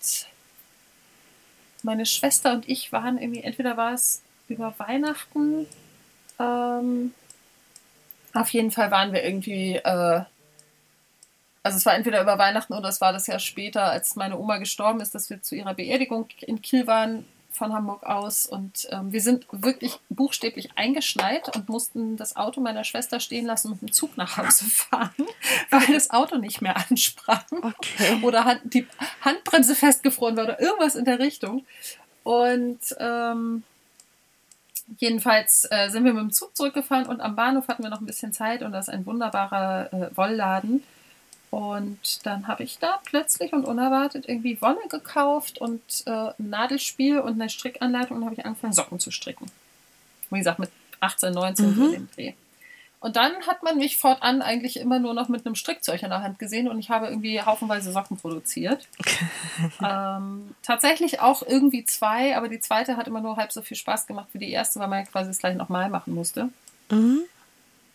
[1.83, 5.67] meine Schwester und ich waren irgendwie, entweder war es über Weihnachten,
[6.41, 7.15] ähm,
[8.35, 10.23] auf jeden Fall waren wir irgendwie, äh,
[11.63, 14.59] also es war entweder über Weihnachten oder es war das Jahr später, als meine Oma
[14.59, 17.25] gestorben ist, dass wir zu ihrer Beerdigung in Kiel waren
[17.59, 22.85] von Hamburg aus und ähm, wir sind wirklich buchstäblich eingeschneit und mussten das Auto meiner
[22.85, 25.27] Schwester stehen lassen und mit dem Zug nach Hause fahren,
[25.71, 28.21] weil das Auto nicht mehr ansprang Okay.
[28.23, 28.87] oder die
[29.21, 31.67] Handbremse festgefroren war oder irgendwas in der Richtung.
[32.23, 33.63] Und ähm,
[34.99, 38.07] jedenfalls äh, sind wir mit dem Zug zurückgefahren und am Bahnhof hatten wir noch ein
[38.07, 40.83] bisschen Zeit und das ist ein wunderbarer äh, Wollladen.
[41.51, 47.21] Und dann habe ich da plötzlich und unerwartet irgendwie Wolle gekauft und äh, ein Nadelspiel
[47.21, 49.47] und eine Strickanleitung und habe ich angefangen, Socken zu stricken.
[50.31, 51.87] Wie gesagt, mit 18, 19 so Mhm.
[51.87, 52.33] in dem Dreh.
[53.01, 56.23] Und dann hat man mich fortan eigentlich immer nur noch mit einem Strickzeug in der
[56.23, 58.89] Hand gesehen und ich habe irgendwie haufenweise Socken produziert.
[59.83, 64.09] ähm, tatsächlich auch irgendwie zwei, aber die zweite hat immer nur halb so viel Spaß
[64.09, 66.49] gemacht wie die erste, weil man ja quasi das gleich nochmal machen musste.
[66.91, 67.21] Mhm.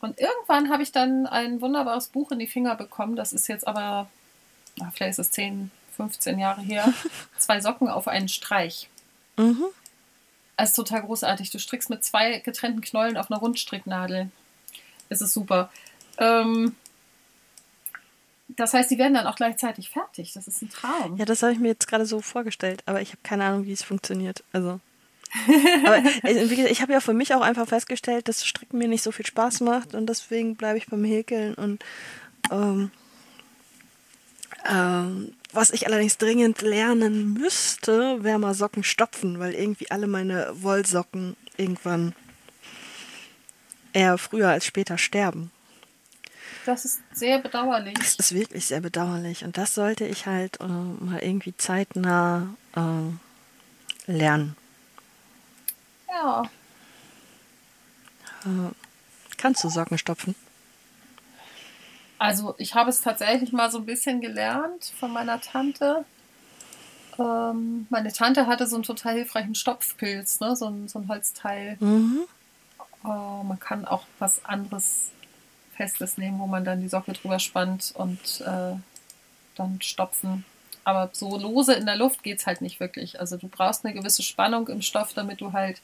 [0.03, 3.15] Und irgendwann habe ich dann ein wunderbares Buch in die Finger bekommen.
[3.15, 4.09] Das ist jetzt aber,
[4.75, 6.93] na, vielleicht ist es 10, 15 Jahre her.
[7.37, 8.89] Zwei Socken auf einen Streich.
[9.37, 9.63] Mhm.
[10.57, 11.51] Also total großartig.
[11.51, 14.29] Du strickst mit zwei getrennten Knollen auf einer Rundstricknadel.
[15.07, 15.71] Es ist super.
[16.17, 16.75] Ähm,
[18.49, 20.33] das heißt, die werden dann auch gleichzeitig fertig.
[20.33, 21.15] Das ist ein Traum.
[21.15, 23.71] Ja, das habe ich mir jetzt gerade so vorgestellt, aber ich habe keine Ahnung, wie
[23.71, 24.43] es funktioniert.
[24.51, 24.81] Also.
[25.85, 29.03] Aber äh, gesagt, ich habe ja für mich auch einfach festgestellt, dass Stricken mir nicht
[29.03, 31.83] so viel Spaß macht und deswegen bleibe ich beim Häkeln und
[32.51, 32.91] ähm,
[34.69, 40.49] ähm, was ich allerdings dringend lernen müsste, wäre mal Socken stopfen, weil irgendwie alle meine
[40.53, 42.15] Wollsocken irgendwann
[43.93, 45.51] eher früher als später sterben.
[46.65, 47.93] Das ist sehr bedauerlich.
[47.95, 49.43] Das ist wirklich sehr bedauerlich.
[49.43, 54.55] Und das sollte ich halt äh, mal irgendwie zeitnah äh, lernen.
[56.13, 56.43] Ja.
[59.37, 60.35] Kannst du Socken stopfen?
[62.19, 66.05] Also ich habe es tatsächlich mal so ein bisschen gelernt von meiner Tante.
[67.19, 70.55] Ähm, meine Tante hatte so einen total hilfreichen Stopfpilz, ne?
[70.55, 71.77] so, ein, so ein Holzteil.
[71.79, 72.21] Mhm.
[73.03, 75.09] Oh, man kann auch was anderes
[75.75, 78.75] Festes nehmen, wo man dann die Socke drüber spannt und äh,
[79.55, 80.45] dann stopfen.
[80.85, 83.19] Aber so lose in der Luft geht es halt nicht wirklich.
[83.19, 85.81] Also du brauchst eine gewisse Spannung im Stoff, damit du halt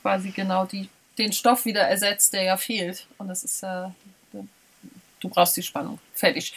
[0.00, 3.06] quasi genau die, den Stoff wieder ersetzt, der ja fehlt.
[3.18, 3.94] Und das ist ja,
[5.20, 5.98] du brauchst die Spannung.
[6.14, 6.54] Fertig.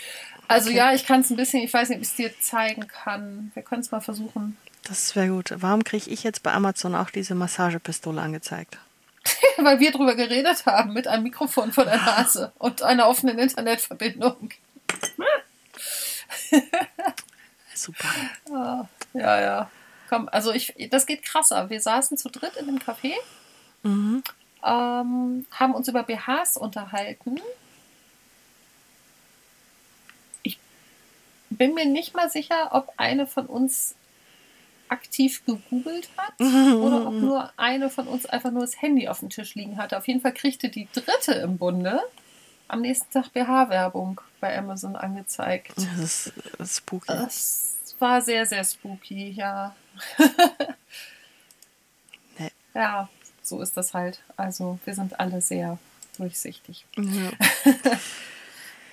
[0.47, 0.77] Also Okay.
[0.77, 3.51] ja, ich kann es ein bisschen, ich weiß nicht, ob ich es dir zeigen kann.
[3.54, 4.58] Wir können es mal versuchen.
[4.84, 5.54] Das wäre gut.
[5.58, 8.77] Warum kriege ich jetzt bei Amazon auch diese Massagepistole angezeigt?
[9.58, 14.49] Weil wir drüber geredet haben mit einem Mikrofon vor der Nase und einer offenen Internetverbindung.
[17.73, 18.10] Super.
[18.51, 19.71] Ah, ja, ja.
[20.12, 21.69] Komm, also ich, das geht krasser.
[21.69, 23.13] Wir saßen zu dritt in dem Café,
[23.84, 24.21] Mhm.
[24.63, 27.39] ähm, haben uns über BHs unterhalten.
[30.43, 30.60] Ich
[31.50, 33.95] bin mir nicht mal sicher, ob eine von uns
[34.89, 39.30] aktiv gegoogelt hat oder ob nur eine von uns einfach nur das Handy auf dem
[39.30, 39.97] Tisch liegen hatte.
[39.97, 42.02] Auf jeden Fall kriegte die dritte im Bunde
[42.67, 45.71] am nächsten Tag BH-Werbung bei Amazon angezeigt.
[45.78, 47.08] Das ist, das ist spooky.
[47.08, 49.74] Das war sehr, sehr spooky, ja.
[52.38, 52.51] Nee.
[52.73, 53.10] Ja,
[53.43, 54.21] so ist das halt.
[54.38, 55.77] Also wir sind alle sehr
[56.17, 56.86] durchsichtig.
[56.97, 57.32] Ja.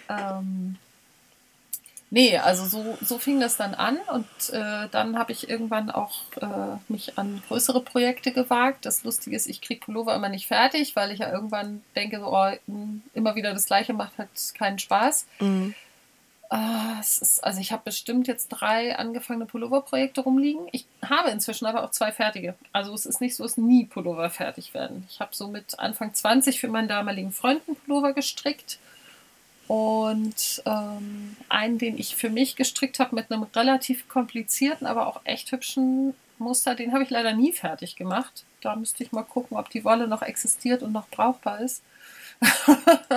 [0.09, 0.77] Ähm,
[2.11, 6.23] nee, also so, so fing das dann an und äh, dann habe ich irgendwann auch
[6.41, 8.87] äh, mich an größere Projekte gewagt.
[8.87, 12.33] Das Lustige ist, ich kriege Pullover immer nicht fertig, weil ich ja irgendwann denke, so,
[12.33, 12.51] oh,
[13.15, 15.27] immer wieder das Gleiche macht halt keinen Spaß.
[15.41, 15.75] Mhm.
[16.51, 20.67] Es ist, also ich habe bestimmt jetzt drei angefangene Pullover-Projekte rumliegen.
[20.73, 22.55] Ich habe inzwischen aber auch zwei fertige.
[22.73, 25.07] Also es ist nicht so, dass nie Pullover fertig werden.
[25.11, 28.79] Ich habe so mit Anfang 20 für meinen damaligen Freund einen Pullover gestrickt.
[29.67, 35.21] Und ähm, einen, den ich für mich gestrickt habe mit einem relativ komplizierten, aber auch
[35.25, 38.45] echt hübschen Muster, den habe ich leider nie fertig gemacht.
[38.63, 41.83] Da müsste ich mal gucken, ob die Wolle noch existiert und noch brauchbar ist.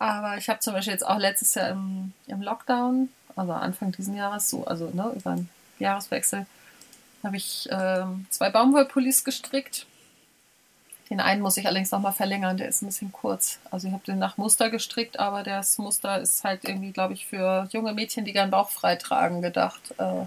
[0.00, 4.16] Aber ich habe zum Beispiel jetzt auch letztes Jahr im, im Lockdown, also Anfang diesen
[4.16, 6.46] Jahres, so, also ne, über den Jahreswechsel,
[7.22, 9.84] habe ich ähm, zwei Baumwollpullis gestrickt.
[11.10, 13.58] Den einen muss ich allerdings nochmal verlängern, der ist ein bisschen kurz.
[13.70, 17.26] Also ich habe den nach Muster gestrickt, aber das Muster ist halt irgendwie, glaube ich,
[17.26, 19.94] für junge Mädchen, die gern Bauch frei tragen, gedacht.
[19.98, 20.24] Äh,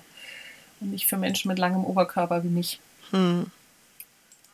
[0.82, 2.80] und nicht für Menschen mit langem Oberkörper wie mich.
[3.10, 3.50] Hm.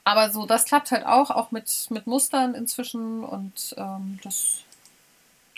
[0.05, 3.25] Aber so, das klappt halt auch, auch mit, mit Mustern inzwischen.
[3.25, 4.63] Und ähm, das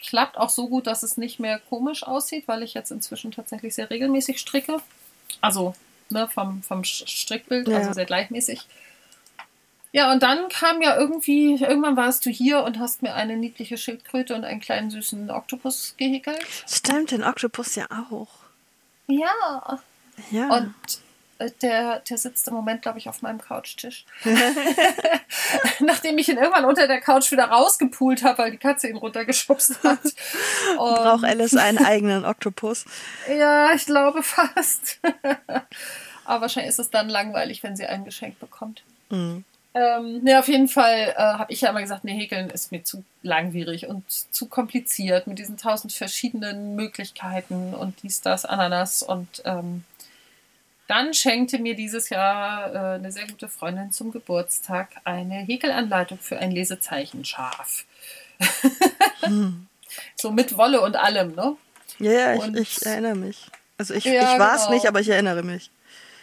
[0.02, 3.76] klappt auch so gut, dass es nicht mehr komisch aussieht, weil ich jetzt inzwischen tatsächlich
[3.76, 4.78] sehr regelmäßig stricke.
[5.42, 5.74] Also
[6.10, 7.78] ne, vom, vom Strickbild, Ja.
[7.78, 8.68] also sehr gleichmäßig.
[9.94, 13.78] Ja, und dann kam ja irgendwie, irgendwann warst du hier und hast mir eine niedliche
[13.78, 16.46] Schildkröte und einen kleinen süßen Oktopus gehäkelt.
[16.68, 18.30] Stimmt, den Oktopus ja auch.
[19.08, 19.80] Ja.
[20.30, 20.48] Ja.
[20.56, 20.74] Und
[21.50, 24.06] der, der sitzt im Moment, glaube ich, auf meinem Couchtisch.
[25.80, 29.84] Nachdem ich ihn irgendwann unter der Couch wieder rausgepult habe, weil die Katze ihn runtergeschubst
[29.84, 30.00] hat.
[30.78, 32.86] Und- Braucht Alice einen eigenen Oktopus?
[33.30, 35.00] Ja, ich glaube fast.
[36.26, 38.84] Aber wahrscheinlich ist es dann langweilig, wenn sie ein Geschenk bekommt.
[39.10, 39.44] Hm.
[39.74, 42.84] Ähm, ne, auf jeden Fall äh, habe ich ja immer gesagt, nee, Häkeln ist mir
[42.84, 49.02] zu langwierig und zu kompliziert mit diesen tausend verschiedenen Möglichkeiten und dies, das, Ananas.
[49.02, 49.86] Und ähm,
[50.92, 56.38] dann schenkte mir dieses Jahr äh, eine sehr gute Freundin zum Geburtstag eine Häkelanleitung für
[56.38, 57.86] ein Lesezeichenschaf.
[60.16, 61.56] so mit Wolle und allem, ne?
[62.00, 63.48] Ja, ja, ich, ich erinnere mich.
[63.78, 64.74] Also ich, Ja, ich war es genau.
[64.74, 65.72] nicht, aber ich erinnere mich.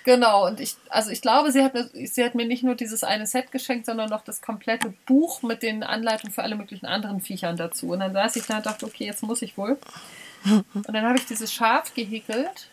[0.04, 3.04] Genau, und ich, also ich glaube, sie hat, mir, sie hat mir nicht nur dieses
[3.04, 7.22] eine Set geschenkt, sondern noch das komplette Buch mit den Anleitungen für alle möglichen anderen
[7.22, 7.88] Viechern dazu.
[7.88, 9.78] Und dann saß ich da und dachte, okay, jetzt muss ich wohl.
[10.44, 12.68] Und dann habe ich dieses Schaf gehäkelt.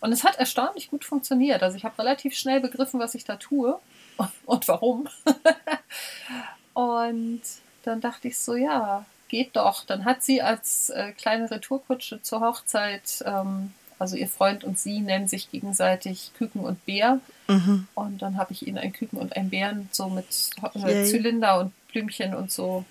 [0.00, 1.62] Und es hat erstaunlich gut funktioniert.
[1.62, 3.78] Also ich habe relativ schnell begriffen, was ich da tue
[4.46, 5.08] und warum.
[6.74, 7.42] Und
[7.82, 9.84] dann dachte ich so, ja, geht doch.
[9.84, 15.00] Dann hat sie als äh, kleine Retourkutsche zur Hochzeit, ähm, also ihr Freund und sie
[15.00, 17.20] nennen sich gegenseitig Küken und Bär.
[17.48, 17.88] Mhm.
[17.94, 20.26] Und dann habe ich ihnen ein Küken und ein Bären so mit
[20.74, 21.04] äh.
[21.04, 22.84] Zylinder und Blümchen und so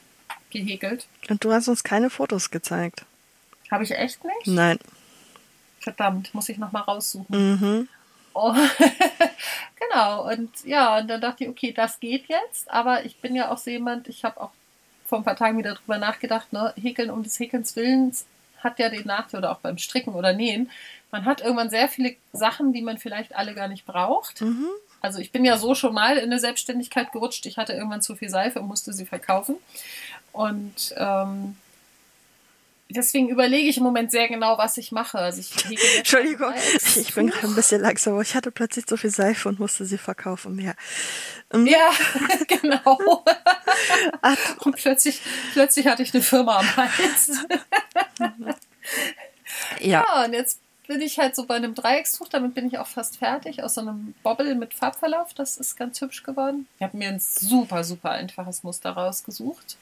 [0.50, 1.08] gehäkelt.
[1.30, 3.06] Und du hast uns keine Fotos gezeigt.
[3.72, 4.48] Habe ich echt nicht?
[4.48, 4.80] Nein.
[5.88, 7.26] Verdammt, muss ich nochmal raussuchen.
[7.30, 7.88] Mhm.
[8.34, 8.54] Oh.
[9.80, 13.50] genau, und ja, und dann dachte ich, okay, das geht jetzt, aber ich bin ja
[13.50, 14.50] auch so jemand, ich habe auch
[15.06, 18.26] vor ein paar Tagen wieder drüber nachgedacht, ne, Häkeln um des Häkelns Willens
[18.62, 20.70] hat ja den Nachteil, oder auch beim Stricken oder Nähen,
[21.10, 24.42] man hat irgendwann sehr viele Sachen, die man vielleicht alle gar nicht braucht.
[24.42, 24.68] Mhm.
[25.00, 28.18] Also ich bin ja so schon mal in eine Selbstständigkeit gerutscht, ich hatte irgendwann zu
[28.18, 29.56] viel Seife und musste sie verkaufen.
[30.34, 31.56] Und ähm,
[32.90, 35.18] deswegen überlege ich im Moment sehr genau, was ich mache.
[35.18, 36.54] Also ich Entschuldigung,
[36.96, 39.86] ich bin gerade ein bisschen langsam, aber ich hatte plötzlich so viel Seife und musste
[39.86, 40.60] sie verkaufen.
[40.60, 40.74] Ja.
[41.54, 41.92] Ähm, Ja,
[42.48, 42.98] genau.
[44.60, 45.22] Und plötzlich,
[45.54, 47.32] plötzlich hatte ich eine Firma am Hals.
[49.80, 50.06] ja.
[50.08, 53.18] Ja, und jetzt bin ich halt so bei einem Dreieckstuch, damit bin ich auch fast
[53.18, 55.34] fertig, aus so einem Bobble mit Farbverlauf.
[55.34, 56.68] Das ist ganz hübsch geworden.
[56.78, 59.78] Ich habe mir ein super, super einfaches Muster rausgesucht.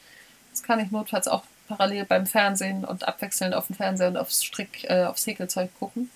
[0.52, 4.44] Das kann ich notfalls auch parallel beim Fernsehen und abwechselnd auf dem Fernseher und aufs
[4.44, 6.10] Strick, äh, aufs Häkelzeug gucken.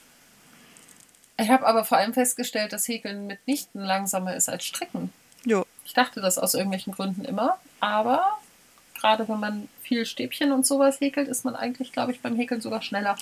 [1.38, 5.12] Ich habe aber vor allem festgestellt, dass Häkeln mitnichten langsamer ist als Stricken.
[5.46, 5.66] Jo.
[5.86, 8.38] Ich dachte das aus irgendwelchen Gründen immer, aber
[9.00, 12.60] gerade wenn man viel Stäbchen und sowas häkelt, ist man eigentlich, glaube ich, beim Häkeln
[12.60, 13.16] sogar schneller.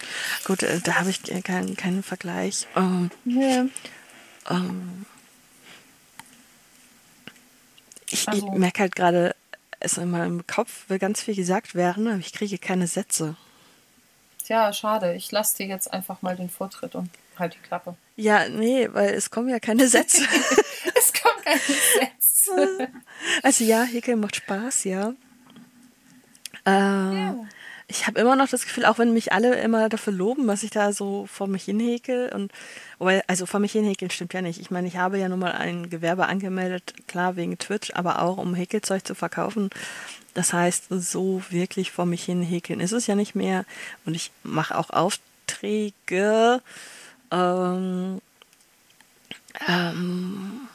[0.46, 2.66] Gut, äh, da habe ich keinen, keinen Vergleich.
[2.76, 3.66] Ähm, Nee.
[4.50, 5.06] ähm,
[8.10, 9.36] ich, Also- ich merke halt gerade,
[9.80, 13.36] es in meinem Kopf will ganz viel gesagt werden, aber ich kriege keine Sätze.
[14.46, 15.14] Tja, schade.
[15.16, 17.96] Ich lasse dir jetzt einfach mal den Vortritt und halt die Klappe.
[18.16, 20.24] Ja, nee, weil es kommen ja keine Sätze.
[21.00, 22.50] Es kommt kein Gesetz.
[23.44, 25.14] Also ja, Häkeln macht Spaß, ja.
[26.66, 27.36] Äh, Ja.
[27.90, 30.72] Ich habe immer noch das Gefühl, auch wenn mich alle immer dafür loben, was ich
[30.72, 32.52] da so vor mich hinhäkel und
[33.00, 34.60] wobei, also vor mich hinhäkeln stimmt ja nicht.
[34.60, 38.38] Ich meine, ich habe ja nun mal ein Gewerbe angemeldet, klar wegen Twitch, aber auch
[38.38, 39.70] um Häkelzeug zu verkaufen.
[40.34, 43.66] Das heißt, so wirklich vor mich hinhäkeln ist es ja nicht mehr.
[44.06, 46.62] Und ich mache auch Aufträge.
[47.32, 48.22] Ähm,
[49.68, 50.68] ähm,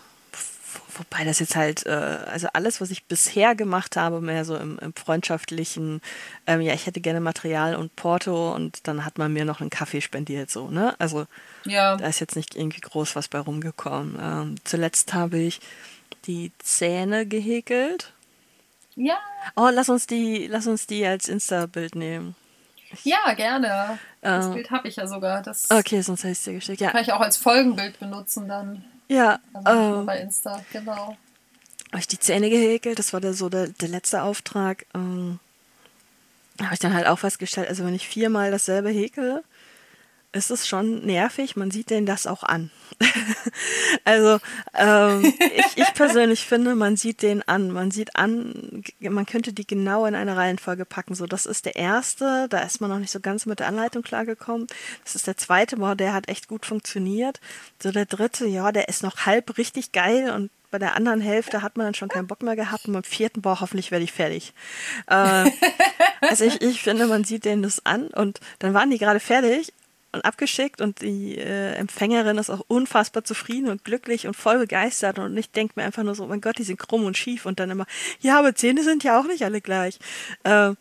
[0.96, 4.78] wobei das jetzt halt, äh, also alles, was ich bisher gemacht habe, mehr so im,
[4.78, 6.00] im freundschaftlichen,
[6.46, 9.70] ähm, ja, ich hätte gerne Material und Porto und dann hat man mir noch einen
[9.70, 10.94] Kaffee spendiert, so, ne?
[10.98, 11.26] Also
[11.64, 11.96] Ja.
[11.96, 14.18] da ist jetzt nicht irgendwie groß was bei rumgekommen.
[14.20, 15.60] Ähm, zuletzt habe ich
[16.26, 18.12] die Zähne gehäkelt.
[18.94, 19.16] Ja.
[19.56, 22.36] Oh, lass uns die, lass uns die als Insta-Bild nehmen.
[23.04, 23.98] Ja, gerne.
[24.20, 24.50] Das Äh.
[24.50, 25.40] Bild habe ich ja sogar.
[25.42, 26.80] Das Okay, sonst hätte ich es dir geschickt.
[26.82, 28.84] Ja, kann ich auch als Folgenbild benutzen dann.
[29.12, 29.40] Ja.
[29.66, 31.16] Ähm, bei Insta, genau.
[31.90, 32.98] habe ich die Zähne gehäkelt.
[32.98, 34.86] Das war der, so der, der letzte Auftrag.
[34.94, 35.38] Ähm,
[36.60, 39.42] habe ich dann halt auch festgestellt, also wenn ich viermal dasselbe häkele,
[40.32, 41.56] ist es schon nervig.
[41.56, 42.70] Man sieht denen das auch an.
[44.04, 44.38] also
[44.74, 47.70] ähm, ich, ich persönlich finde, man sieht den an.
[47.70, 51.14] Man sieht an, man könnte die genau in eine Reihenfolge packen.
[51.14, 52.46] So, das ist der erste.
[52.48, 54.66] Da ist man noch nicht so ganz mit der Anleitung klargekommen.
[55.04, 55.76] Das ist der zweite.
[55.76, 57.40] Boah, der hat echt gut funktioniert.
[57.82, 61.60] So der dritte, ja, der ist noch halb richtig geil und bei der anderen Hälfte
[61.60, 64.12] hat man dann schon keinen Bock mehr gehabt und beim vierten, boah, hoffentlich werde ich
[64.12, 64.54] fertig.
[65.06, 65.50] Äh,
[66.22, 69.74] also ich, ich finde, man sieht denen das an und dann waren die gerade fertig
[70.12, 75.18] und abgeschickt und die äh, Empfängerin ist auch unfassbar zufrieden und glücklich und voll begeistert
[75.18, 77.58] und ich denke mir einfach nur so, mein Gott, die sind krumm und schief und
[77.60, 77.86] dann immer,
[78.20, 79.98] ja, aber Zähne sind ja auch nicht alle gleich.
[80.44, 80.72] Äh,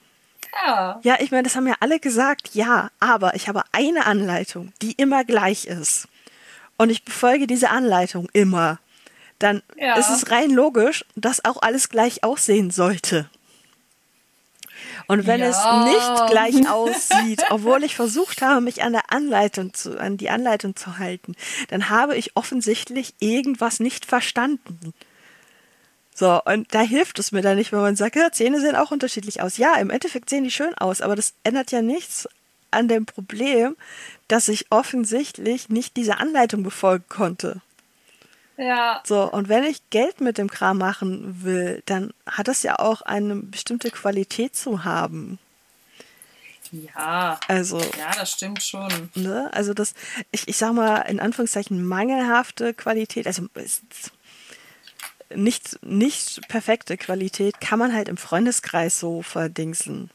[0.66, 1.00] Ja.
[1.04, 4.92] ja, ich meine, das haben ja alle gesagt, ja, aber ich habe eine Anleitung, die
[4.94, 6.10] immer gleich ist.
[6.78, 8.80] Und ich befolge diese Anleitung immer.
[9.40, 9.96] Dann Ja.
[9.96, 13.30] ist es rein logisch, dass auch alles gleich aussehen sollte.
[15.08, 15.50] Und wenn Ja.
[15.50, 20.30] es nicht gleich aussieht, obwohl ich versucht habe, mich an der Anleitung zu, an die
[20.30, 21.36] Anleitung zu halten,
[21.70, 24.94] dann habe ich offensichtlich irgendwas nicht verstanden.
[26.14, 28.92] So, und da hilft es mir dann nicht, wenn man sagt, ja, Zähne sehen auch
[28.92, 29.58] unterschiedlich aus.
[29.58, 32.28] Ja, im Endeffekt sehen die schön aus, aber das ändert ja nichts
[32.70, 33.76] an dem Problem,
[34.28, 37.62] dass ich offensichtlich nicht diese Anleitung befolgen konnte.
[38.62, 39.02] Ja.
[39.06, 43.02] So, und wenn ich Geld mit dem Kram machen will, dann hat das ja auch
[43.02, 45.40] eine bestimmte Qualität zu haben.
[46.72, 47.40] Ja.
[47.48, 49.10] Also, Ja, das stimmt schon.
[49.16, 49.94] ne, also das,
[50.32, 53.48] ich, ich sag mal, in Anführungszeichen mangelhafte Qualität, also
[55.34, 60.12] nicht, nicht perfekte Qualität kann man halt im Freundeskreis so verdingseln.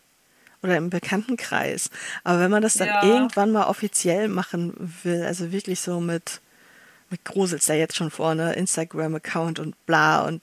[0.62, 1.90] Oder im Bekanntenkreis.
[2.24, 3.02] Aber wenn man das dann Ja.
[3.02, 6.40] irgendwann mal offiziell machen will, also wirklich so mit,
[7.11, 10.42] mit gruselt's da jetzt schon vorne, Instagram-Account und bla und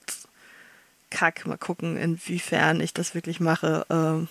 [1.10, 3.86] Kack, mal gucken, inwiefern ich das wirklich mache.
[3.90, 4.28] Ähm,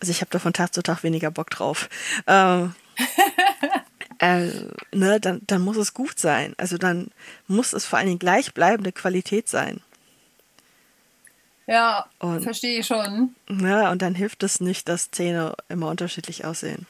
[0.00, 1.88] also ich habe da von Tag zu Tag weniger Bock drauf.
[2.26, 2.74] Ähm,
[4.18, 4.48] äh,
[4.92, 6.54] ne, dann, dann muss es gut sein.
[6.56, 7.10] Also dann
[7.46, 9.80] muss es vor allen Dingen gleichbleibende Qualität sein.
[11.66, 12.06] Ja,
[12.40, 13.34] verstehe ich schon.
[13.46, 13.90] Ne?
[13.90, 16.86] Und dann hilft es nicht, dass Zähne immer unterschiedlich aussehen.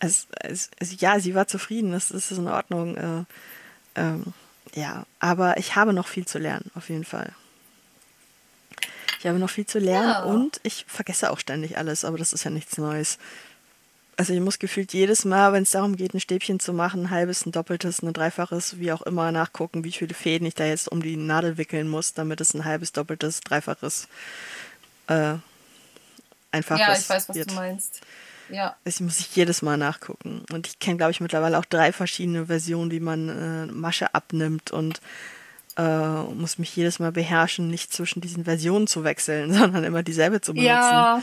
[0.00, 2.96] Es, es, ja, sie war zufrieden, das, das ist in Ordnung.
[2.96, 3.24] Äh,
[3.96, 4.24] ähm,
[4.74, 7.32] ja, aber ich habe noch viel zu lernen, auf jeden Fall.
[9.18, 10.22] Ich habe noch viel zu lernen Ja.
[10.24, 13.18] und ich vergesse auch ständig alles, aber das ist ja nichts Neues.
[14.16, 17.10] Also ich muss gefühlt jedes Mal, wenn es darum geht, ein Stäbchen zu machen, ein
[17.10, 20.88] halbes, ein doppeltes, ein dreifaches, wie auch immer, nachgucken, wie viele Fäden ich da jetzt
[20.88, 24.08] um die Nadel wickeln muss, damit es ein halbes, doppeltes, dreifaches,
[25.08, 25.34] äh,
[26.52, 27.50] einfaches Ja, ich weiß, was wird.
[27.50, 28.00] du meinst.
[28.52, 28.76] Ja.
[28.84, 30.44] Das muss ich jedes Mal nachgucken.
[30.52, 34.70] Und ich kenne, glaube ich, mittlerweile auch drei verschiedene Versionen, wie man äh, Masche abnimmt
[34.70, 35.00] und
[35.76, 40.40] äh, muss mich jedes Mal beherrschen, nicht zwischen diesen Versionen zu wechseln, sondern immer dieselbe
[40.40, 40.68] zu benutzen.
[40.68, 41.22] Ja,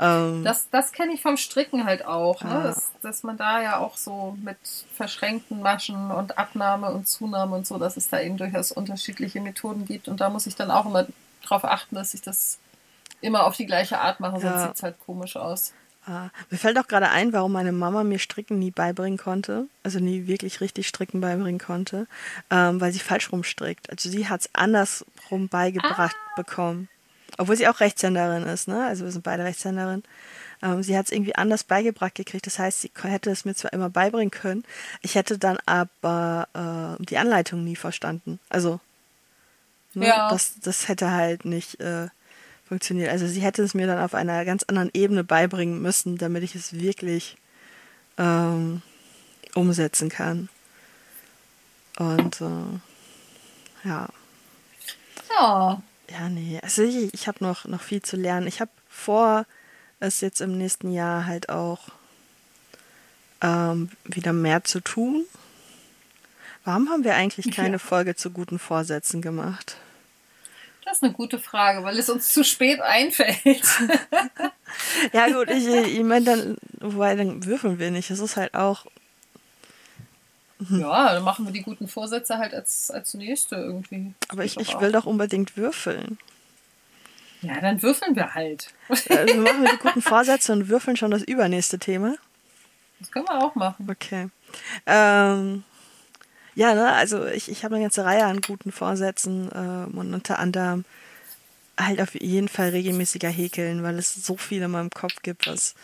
[0.00, 2.50] Ähm, das, das kenne ich vom Stricken halt auch, ne?
[2.50, 2.62] Ah.
[2.62, 4.56] dass, dass man da ja auch so mit
[4.94, 9.86] verschränkten Maschen und Abnahme und Zunahme und so, dass es da eben durchaus unterschiedliche Methoden
[9.86, 10.06] gibt.
[10.06, 11.08] Und da muss ich dann auch immer
[11.42, 12.58] darauf achten, dass ich das
[13.20, 14.66] immer auf die gleiche Art mache, sonst Ja.
[14.68, 15.72] sieht es halt komisch aus.
[16.08, 19.98] Ah, mir fällt auch gerade ein, warum meine Mama mir Stricken nie beibringen konnte, also
[19.98, 22.06] nie wirklich richtig Stricken beibringen konnte,
[22.50, 23.90] ähm, weil sie falsch rumstrickt.
[23.90, 26.88] Also sie hat es andersrum beigebracht bekommen.
[27.36, 28.86] obwohl sie auch Rechtshänderin ist, ne?
[28.86, 30.02] Also wir sind beide Rechtshänderin.
[30.62, 32.46] Ähm, sie hat es irgendwie anders beigebracht gekriegt.
[32.46, 34.64] Das heißt, sie hätte es mir zwar immer beibringen können,
[35.02, 36.48] ich hätte dann aber
[36.98, 38.40] äh, die Anleitung nie verstanden.
[38.48, 38.80] Also
[39.92, 40.30] ne, ja.
[40.30, 42.08] das, das hätte halt nicht äh,
[42.68, 43.10] funktioniert.
[43.10, 46.54] Also sie hätte es mir dann auf einer ganz anderen Ebene beibringen müssen, damit ich
[46.54, 47.36] es wirklich
[48.18, 48.82] ähm,
[49.54, 50.48] umsetzen kann.
[51.98, 54.08] Und äh, ja.
[55.30, 55.82] Ja.
[56.10, 56.58] Ja, nee.
[56.62, 58.46] Also ich, ich habe noch, noch viel zu lernen.
[58.46, 59.44] Ich habe vor,
[60.00, 61.88] es jetzt im nächsten Jahr halt auch
[63.40, 65.24] ähm, wieder mehr zu tun.
[66.64, 67.78] Warum haben wir eigentlich keine ja.
[67.78, 69.76] Folge zu guten Vorsätzen gemacht?
[70.88, 73.36] Das ist eine gute Frage, weil es uns zu spät einfällt.
[75.12, 78.10] ja gut, ich, ich meine dann, wobei dann würfeln wir nicht.
[78.10, 78.86] Es ist halt auch.
[80.70, 84.14] Ja, dann machen wir die guten Vorsätze halt als, als nächste irgendwie.
[84.30, 86.18] Aber ich, ich will doch unbedingt würfeln.
[87.42, 88.72] Ja, dann würfeln wir halt.
[88.88, 92.14] Also machen wir die guten Vorsätze und würfeln schon das übernächste Thema.
[92.98, 93.86] Das können wir auch machen.
[93.90, 94.30] Okay.
[94.86, 95.64] Ähm,
[96.58, 100.40] ja, ne, also ich, ich habe eine ganze Reihe an guten Vorsätzen äh, und unter
[100.40, 100.84] anderem
[101.78, 105.76] halt auf jeden Fall regelmäßiger häkeln, weil es so viel in meinem Kopf gibt, was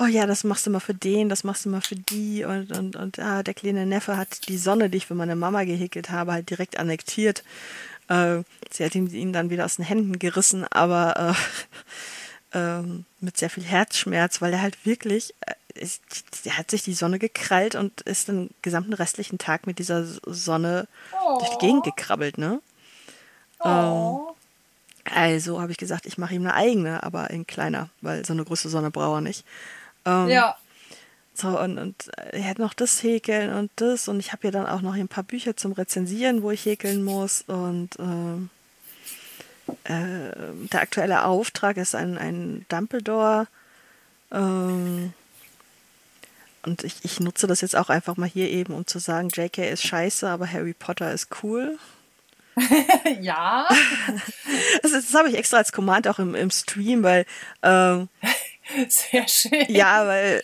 [0.00, 2.76] oh ja, das machst du mal für den, das machst du mal für die und,
[2.76, 6.10] und, und ah, der kleine Neffe hat die Sonne, die ich für meine Mama gehäkelt
[6.10, 7.44] habe, halt direkt annektiert.
[8.08, 11.36] Äh, sie hat ihn, ihn, dann wieder aus den Händen gerissen, aber
[12.52, 12.82] äh, äh,
[13.20, 15.34] mit sehr viel Herzschmerz, weil er halt wirklich
[16.44, 20.88] der hat sich die Sonne gekrallt und ist den gesamten restlichen Tag mit dieser Sonne
[21.12, 21.38] oh.
[21.38, 22.60] durch die Gegend gekrabbelt, ne?
[23.60, 23.66] Oh.
[23.66, 24.34] Ähm,
[25.14, 28.44] also habe ich gesagt, ich mache ihm eine eigene, aber in kleiner, weil so eine
[28.44, 29.44] große Sonne braucht er nicht.
[30.04, 30.56] Ähm, ja.
[31.34, 34.66] So, und, und er hat noch das häkeln und das und ich habe ja dann
[34.66, 38.50] auch noch ein paar Bücher zum Rezensieren, wo ich häkeln muss und ähm,
[39.84, 40.32] äh,
[40.72, 43.46] der aktuelle Auftrag ist ein, ein Dumbledore
[44.32, 45.12] ähm,
[46.68, 49.70] und ich, ich nutze das jetzt auch einfach mal hier eben, um zu sagen, JK
[49.70, 51.78] ist scheiße, aber Harry Potter ist cool.
[53.20, 53.66] ja.
[54.82, 57.24] das, das habe ich extra als Command auch im, im Stream, weil.
[57.62, 58.08] Ähm,
[58.88, 59.64] Sehr schön.
[59.68, 60.42] Ja, weil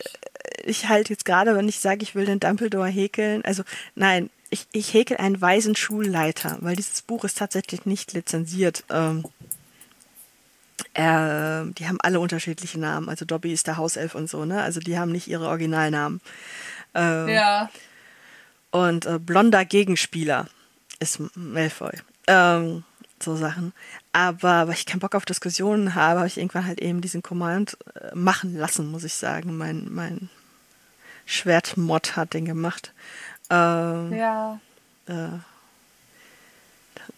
[0.63, 3.63] ich halt jetzt gerade, wenn ich sage, ich will den Dumbledore häkeln, also
[3.93, 8.83] nein, ich, ich häkel einen weisen Schulleiter, weil dieses Buch ist tatsächlich nicht lizenziert.
[8.89, 9.25] Ähm,
[10.95, 13.09] äh, die haben alle unterschiedliche Namen.
[13.09, 14.61] Also Dobby ist der Hauself und so, ne?
[14.61, 16.21] Also die haben nicht ihre Originalnamen.
[16.93, 17.69] Ähm, ja.
[18.71, 20.47] Und äh, blonder Gegenspieler
[20.99, 21.91] ist Malfoy.
[22.27, 22.83] Ähm,
[23.21, 23.73] so Sachen.
[24.13, 27.77] Aber weil ich keinen Bock auf Diskussionen habe, habe ich irgendwann halt eben diesen Command
[27.95, 29.57] äh, machen lassen, muss ich sagen.
[29.57, 30.29] Mein, mein
[31.25, 32.93] Schwertmod hat den gemacht.
[33.49, 34.59] Ähm, ja.
[35.07, 35.39] Äh,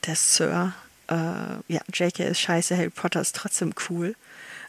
[0.05, 0.73] der Sir
[1.09, 2.23] äh, ja, J.K.
[2.23, 4.15] ist scheiße, Harry Potter ist trotzdem cool.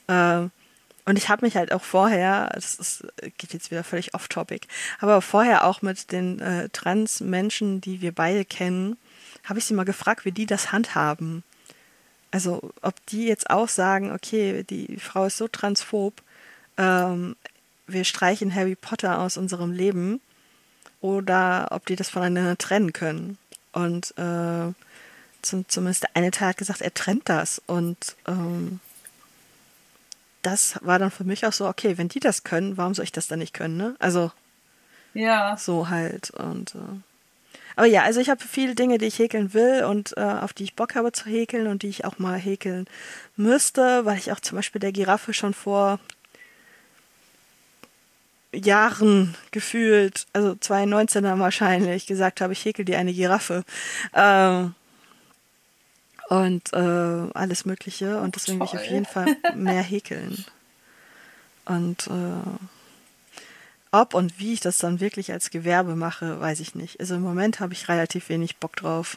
[0.07, 0.49] Äh,
[1.05, 3.07] und ich habe mich halt auch vorher, das ist,
[3.39, 4.67] geht jetzt wieder völlig off-topic,
[5.01, 8.99] aber vorher auch mit den äh, Trans-Menschen, die wir beide kennen,
[9.45, 11.45] habe ich sie mal gefragt, wie die das handhaben.
[12.31, 16.21] Also, ob die jetzt auch sagen, okay, die Frau ist so transphob,
[16.77, 17.37] ähm,
[17.87, 20.21] wir streichen Harry Potter aus unserem Leben,
[21.01, 23.39] oder ob die das voneinander trennen können.
[23.73, 24.73] Und äh,
[25.43, 27.63] zumindest der eine Teil hat gesagt, er trennt das.
[27.67, 28.81] Und ähm,
[30.43, 33.13] das war dann für mich auch so, okay, wenn die das können, warum soll ich
[33.13, 33.97] das dann nicht können, ne?
[33.99, 34.33] Also,
[35.15, 35.57] ja.
[35.57, 36.31] So halt.
[36.31, 37.01] Und äh,
[37.79, 40.65] aber ja, also ich habe viele Dinge, die ich häkeln will und äh, auf die
[40.65, 42.87] ich Bock habe zu häkeln und die ich auch mal häkeln
[43.37, 46.01] müsste, weil ich auch zum Beispiel der Giraffe schon vor
[48.53, 53.63] Jahren gefühlt, also 2019er wahrscheinlich, gesagt habe, ich häkel dir eine Giraffe.
[54.13, 54.75] Ähm,
[56.29, 58.21] und äh, alles Mögliche.
[58.21, 60.45] Und deswegen will ich auf jeden Fall mehr häkeln.
[61.65, 62.67] Und äh,
[63.91, 67.01] ob und wie ich das dann wirklich als Gewerbe mache, weiß ich nicht.
[67.01, 69.17] Also im Moment habe ich relativ wenig Bock drauf,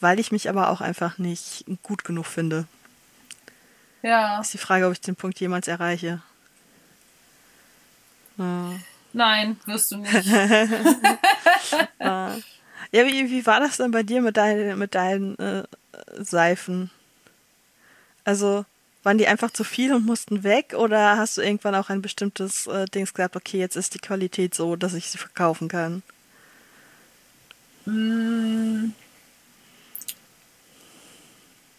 [0.00, 2.66] weil ich mich aber auch einfach nicht gut genug finde.
[4.02, 4.40] Ja.
[4.40, 6.22] Ist die Frage, ob ich den Punkt jemals erreiche.
[8.38, 8.72] Ja.
[9.12, 10.12] Nein, wirst du nicht.
[12.00, 12.36] ja,
[13.04, 15.64] wie, wie war das denn bei dir mit deinen, mit deinen äh,
[16.18, 16.90] Seifen?
[18.24, 18.64] Also
[19.02, 22.66] waren die einfach zu viel und mussten weg oder hast du irgendwann auch ein bestimmtes
[22.66, 26.02] äh, Dings gesagt, okay, jetzt ist die Qualität so, dass ich sie verkaufen kann?
[27.84, 28.92] Mm.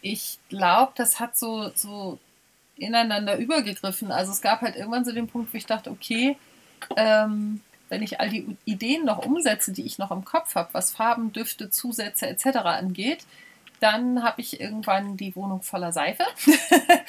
[0.01, 2.18] Ich glaube, das hat so, so
[2.78, 4.11] ineinander übergegriffen.
[4.11, 6.38] Also es gab halt irgendwann so den Punkt, wo ich dachte, okay,
[6.95, 7.59] ähm,
[7.89, 11.33] wenn ich all die Ideen noch umsetze, die ich noch im Kopf habe, was Farben,
[11.33, 12.57] Düfte, Zusätze etc.
[12.57, 13.25] angeht,
[13.79, 16.23] dann habe ich irgendwann die Wohnung voller Seife.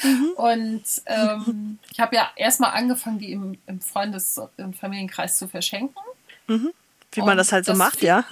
[0.03, 0.33] Mhm.
[0.37, 6.01] und ähm, ich habe ja erstmal angefangen, die im, im Freundes- und Familienkreis zu verschenken.
[6.47, 6.72] Mhm.
[7.12, 8.24] Wie man das halt so das macht, ja.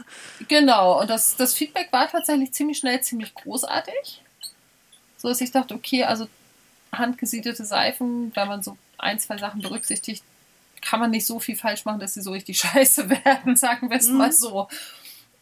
[0.48, 4.22] Genau, und das, das Feedback war tatsächlich ziemlich schnell, ziemlich großartig.
[5.16, 6.28] So dass ich dachte, okay, also
[6.92, 10.22] handgesiedelte Seifen, wenn man so ein, zwei Sachen berücksichtigt,
[10.86, 13.98] kann man nicht so viel falsch machen, dass sie so richtig scheiße werden, sagen wir
[13.98, 14.18] es mhm.
[14.18, 14.68] mal so.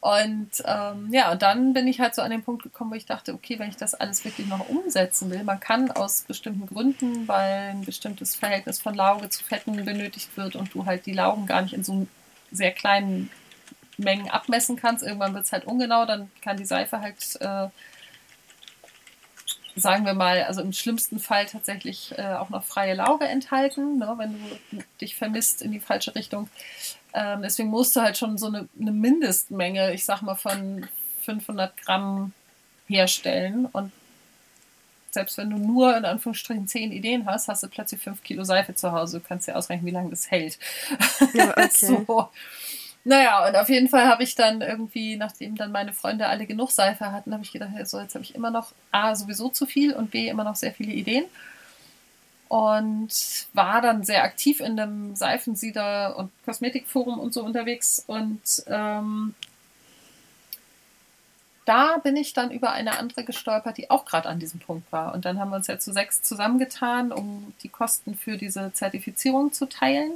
[0.01, 3.07] Und ähm, ja, und dann bin ich halt so an den Punkt gekommen, wo ich
[3.07, 7.27] dachte, okay, wenn ich das alles wirklich noch umsetzen will, man kann aus bestimmten Gründen,
[7.27, 11.47] weil ein bestimmtes Verhältnis von Lauge zu Fetten benötigt wird und du halt die Laugen
[11.47, 12.07] gar nicht in so
[12.53, 13.31] sehr kleinen
[13.97, 17.69] Mengen abmessen kannst, irgendwann wird es halt ungenau, dann kann die Seife halt, äh,
[19.77, 24.15] sagen wir mal, also im schlimmsten Fall tatsächlich äh, auch noch freie Lauge enthalten, ne,
[24.17, 26.49] wenn du dich vermisst in die falsche Richtung.
[27.13, 30.87] Ähm, deswegen musst du halt schon so eine, eine, Mindestmenge, ich sag mal, von
[31.23, 32.33] 500 Gramm
[32.87, 33.67] herstellen.
[33.67, 33.93] Und
[35.11, 38.75] selbst wenn du nur in Anführungsstrichen 10 Ideen hast, hast du plötzlich 5 Kilo Seife
[38.75, 39.21] zu Hause.
[39.21, 40.59] Du kannst dir ausrechnen, wie lange das hält.
[41.35, 41.69] Ja, okay.
[41.73, 42.29] so.
[43.05, 46.71] Naja, und auf jeden Fall habe ich dann irgendwie, nachdem dann meine Freunde alle genug
[46.71, 49.93] Seife hatten, habe ich gedacht, so, jetzt habe ich immer noch A, sowieso zu viel
[49.93, 51.27] und B, immer noch sehr viele Ideen
[52.49, 59.35] und war dann sehr aktiv in dem Seifensieder und Kosmetikforum und so unterwegs und ähm,
[61.65, 65.15] da bin ich dann über eine andere gestolpert, die auch gerade an diesem Punkt war.
[65.15, 69.51] Und dann haben wir uns ja zu sechs zusammengetan, um die Kosten für diese Zertifizierung
[69.51, 70.13] zu teilen.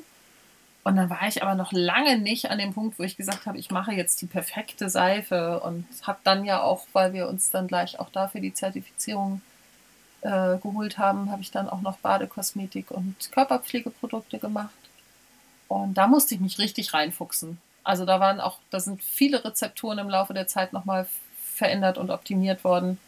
[0.85, 3.59] Und dann war ich aber noch lange nicht an dem Punkt, wo ich gesagt habe,
[3.59, 7.66] ich mache jetzt die perfekte Seife und habe dann ja auch, weil wir uns dann
[7.66, 9.43] gleich auch dafür die Zertifizierung
[10.22, 14.70] äh, geholt haben, habe ich dann auch noch Badekosmetik und Körperpflegeprodukte gemacht.
[15.68, 17.61] Und da musste ich mich richtig reinfuchsen.
[17.85, 21.07] Also da waren auch, da sind viele Rezepturen im Laufe der Zeit nochmal
[21.55, 22.99] verändert und optimiert worden.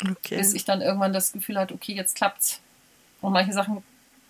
[0.00, 0.36] Okay.
[0.36, 2.60] Bis ich dann irgendwann das Gefühl hatte, okay, jetzt klappt's.
[3.20, 3.82] Und manche Sachen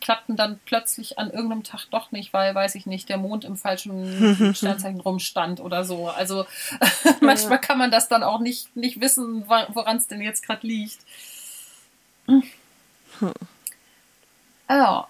[0.02, 3.56] klappten dann plötzlich an irgendeinem Tag doch nicht, weil, weiß ich nicht, der Mond im
[3.56, 6.08] falschen Sternzeichen rumstand oder so.
[6.08, 6.44] Also
[7.20, 10.98] manchmal kann man das dann auch nicht, nicht wissen, woran es denn jetzt gerade liegt.
[12.26, 12.42] Hm.
[14.68, 15.08] Ja.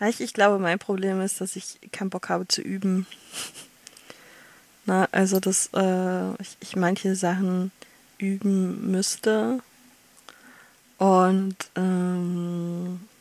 [0.00, 3.06] Ich, ich glaube, mein Problem ist, dass ich keinen Bock habe zu üben.
[4.84, 7.70] Na, also, dass äh, ich, ich manche Sachen
[8.18, 9.60] üben müsste.
[10.98, 13.11] Und ähm, äh,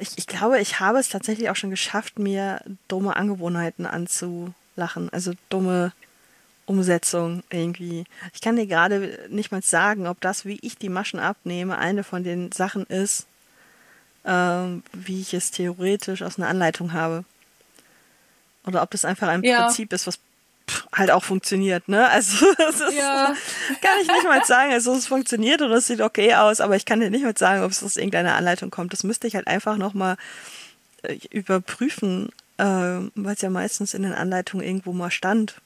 [0.00, 5.08] ich, ich glaube, ich habe es tatsächlich auch schon geschafft, mir dumme Angewohnheiten anzulachen.
[5.12, 5.92] Also dumme
[6.66, 8.04] Umsetzung irgendwie.
[8.34, 12.04] Ich kann dir gerade nicht mal sagen, ob das, wie ich die Maschen abnehme, eine
[12.04, 13.26] von den Sachen ist,
[14.24, 17.24] ähm, wie ich es theoretisch aus einer Anleitung habe.
[18.66, 19.64] Oder ob das einfach ein ja.
[19.64, 20.18] Prinzip ist, was
[20.92, 22.08] halt auch funktioniert, ne?
[22.08, 23.26] Also das ist, ja.
[23.80, 24.72] kann ich nicht mal sagen.
[24.72, 27.62] Also es funktioniert und es sieht okay aus, aber ich kann dir nicht mal sagen,
[27.62, 28.92] ob es aus irgendeiner Anleitung kommt.
[28.92, 30.16] Das müsste ich halt einfach nochmal
[31.02, 35.60] äh, überprüfen, äh, weil es ja meistens in den Anleitungen irgendwo mal stand.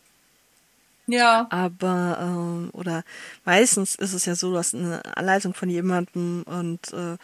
[1.07, 1.46] Ja.
[1.50, 3.03] Aber, ähm, oder
[3.44, 7.16] meistens ist es ja so, du hast eine Anleitung von jemandem und äh,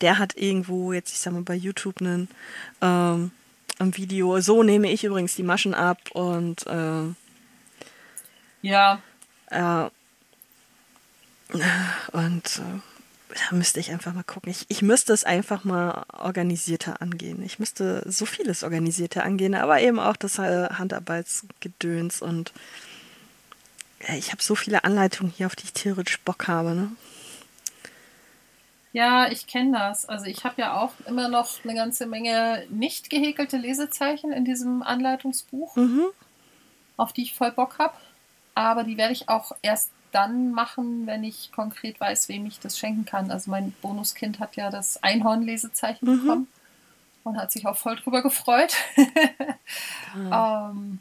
[0.00, 2.28] der hat irgendwo, jetzt ich sag mal bei YouTube einen
[2.80, 3.30] ähm,
[3.78, 7.02] ein Video, so nehme ich übrigens die Maschen ab und äh,
[8.62, 9.00] ja.
[9.50, 9.88] Äh,
[12.12, 12.80] und äh,
[13.50, 14.50] da müsste ich einfach mal gucken.
[14.50, 17.42] Ich, ich müsste es einfach mal organisierter angehen.
[17.42, 22.52] Ich müsste so vieles organisierter angehen, aber eben auch das äh, Handarbeitsgedöns und
[24.18, 26.92] ich habe so viele Anleitungen hier, auf die ich theoretisch Bock habe, ne?
[28.92, 30.06] Ja, ich kenne das.
[30.06, 34.82] Also ich habe ja auch immer noch eine ganze Menge nicht gehäkelte Lesezeichen in diesem
[34.82, 36.06] Anleitungsbuch, mhm.
[36.96, 37.94] auf die ich voll Bock habe.
[38.56, 42.78] Aber die werde ich auch erst dann machen, wenn ich konkret weiß, wem ich das
[42.78, 43.30] schenken kann.
[43.30, 46.20] Also mein Bonuskind hat ja das Einhorn-Lesezeichen mhm.
[46.22, 46.48] bekommen
[47.22, 48.74] und hat sich auch voll drüber gefreut.
[50.30, 50.70] ah.
[50.70, 51.00] ähm,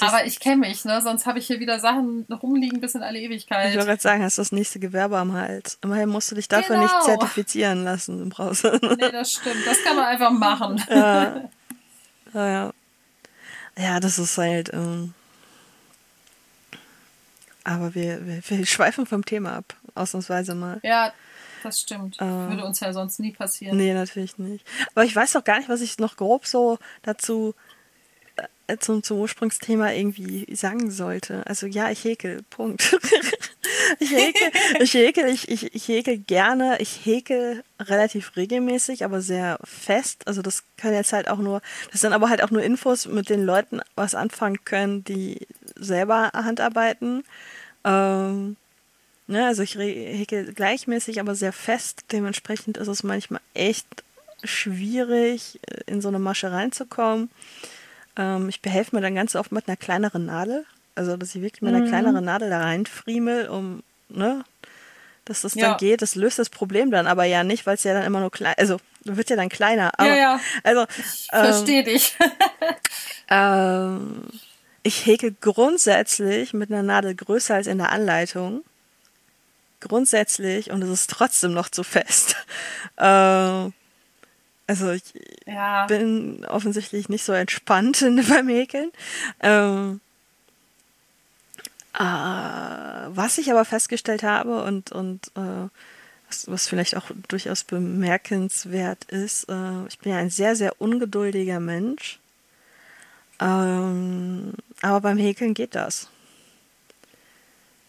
[0.00, 1.00] Aber ich kenne mich, ne?
[1.00, 3.68] sonst habe ich hier wieder Sachen rumliegen bis in alle Ewigkeit.
[3.68, 5.78] Ich wollte gerade sagen, hast das nächste Gewerbe am Hals.
[5.84, 6.82] Immerhin musst du dich dafür genau.
[6.82, 8.80] nicht zertifizieren lassen im Browser.
[8.82, 9.64] Nee, das stimmt.
[9.64, 10.82] Das kann man einfach machen.
[10.90, 11.50] Ja, ja.
[12.34, 12.72] Ja,
[13.76, 14.72] ja das ist halt.
[14.72, 15.14] Ähm
[17.66, 20.78] aber wir, wir, wir schweifen vom Thema ab, ausnahmsweise mal.
[20.84, 21.12] Ja,
[21.64, 22.16] das stimmt.
[22.20, 23.76] Ähm, Würde uns ja sonst nie passieren.
[23.76, 24.64] Nee, natürlich nicht.
[24.94, 27.54] Aber ich weiß doch gar nicht, was ich noch grob so dazu
[28.68, 31.44] äh, zum, zum Ursprungsthema irgendwie sagen sollte.
[31.46, 32.96] Also ja, ich häkel, Punkt.
[33.98, 34.50] ich häkel,
[34.80, 40.26] ich häkel, ich, ich, ich häkel gerne, ich häkel relativ regelmäßig, aber sehr fest.
[40.28, 43.28] Also das können jetzt halt auch nur, das sind aber halt auch nur Infos, mit
[43.28, 47.24] den Leuten was anfangen können, die selber Handarbeiten.
[47.86, 48.56] Ähm,
[49.28, 52.04] ne, also ich häkel gleichmäßig, aber sehr fest.
[52.12, 53.86] Dementsprechend ist es manchmal echt
[54.44, 57.30] schwierig, in so eine Masche reinzukommen.
[58.16, 60.66] Ähm, ich behelfe mir dann ganz oft mit einer kleineren Nadel.
[60.94, 61.88] Also, dass ich wirklich mit einer mhm.
[61.88, 64.44] kleineren Nadel da reinfriemel, um, ne,
[65.26, 65.70] dass das ja.
[65.70, 66.02] dann geht.
[66.02, 68.54] Das löst das Problem dann aber ja nicht, weil es ja dann immer nur klein,
[68.56, 69.92] also wird ja dann kleiner.
[69.98, 70.40] Aber, ja, ja.
[70.62, 72.16] Also, ich ähm, verstehe dich.
[73.28, 74.24] ähm,
[74.86, 78.64] ich häkel grundsätzlich mit einer Nadel größer als in der Anleitung.
[79.80, 82.36] Grundsätzlich und es ist trotzdem noch zu fest.
[82.98, 83.74] Ähm,
[84.66, 85.02] also ich
[85.44, 85.84] ja.
[85.84, 88.90] bin offensichtlich nicht so entspannt beim Häkeln.
[89.40, 90.00] Ähm,
[91.92, 95.68] äh, was ich aber festgestellt habe und, und äh,
[96.28, 101.60] was, was, vielleicht auch durchaus bemerkenswert ist, äh, ich bin ja ein sehr, sehr ungeduldiger
[101.60, 102.18] Mensch.
[103.40, 106.08] Ähm, aber beim Häkeln geht das.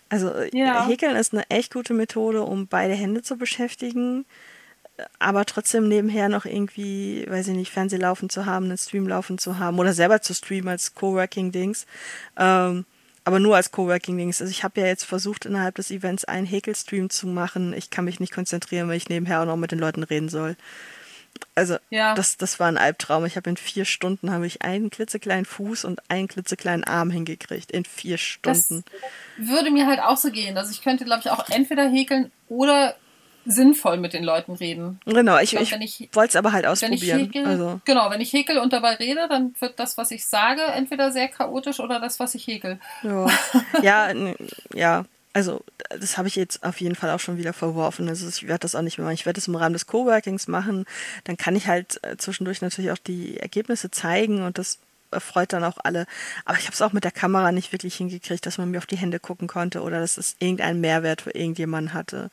[0.09, 0.87] Also ja.
[0.87, 4.25] Häkeln ist eine echt gute Methode, um beide Hände zu beschäftigen
[5.19, 9.37] aber trotzdem nebenher noch irgendwie, weiß ich nicht, Fernseh laufen zu haben, einen Stream laufen
[9.37, 11.85] zu haben oder selber zu streamen als Coworking-Dings.
[12.37, 12.85] Ähm,
[13.23, 14.41] aber nur als Coworking-Dings.
[14.41, 17.73] Also ich habe ja jetzt versucht, innerhalb des Events einen Häkelstream zu machen.
[17.73, 20.55] Ich kann mich nicht konzentrieren, weil ich nebenher auch noch mit den Leuten reden soll.
[21.55, 22.13] Also ja.
[22.15, 23.25] das, das war ein Albtraum.
[23.25, 27.71] Ich habe in vier Stunden habe ich einen klitzekleinen Fuß und einen klitzekleinen Arm hingekriegt.
[27.71, 28.83] In vier Stunden.
[29.37, 30.57] Das würde mir halt auch so gehen.
[30.57, 32.95] Also ich könnte, glaube ich, auch entweder häkeln oder
[33.47, 34.99] sinnvoll mit den Leuten reden.
[35.05, 37.19] Genau, ich, ich, ich wollte es aber halt ausprobieren.
[37.19, 37.81] Häkel, also.
[37.85, 41.29] Genau, wenn ich häkel und dabei rede, dann wird das, was ich sage, entweder sehr
[41.29, 42.79] chaotisch oder das, was ich häkel.
[43.03, 43.27] Ja,
[43.81, 44.13] ja,
[44.73, 45.05] ja.
[45.37, 48.09] Also, das habe ich jetzt auf jeden Fall auch schon wieder verworfen.
[48.09, 49.13] Also, ich werde das auch nicht mehr machen.
[49.13, 50.85] Ich werde das im Rahmen des Coworkings machen.
[51.25, 54.79] Dann kann ich halt äh, zwischendurch natürlich auch die Ergebnisse zeigen und das
[55.11, 56.07] erfreut dann auch alle.
[56.43, 58.87] Aber ich habe es auch mit der Kamera nicht wirklich hingekriegt, dass man mir auf
[58.87, 62.31] die Hände gucken konnte oder dass es irgendeinen Mehrwert für irgendjemanden hatte.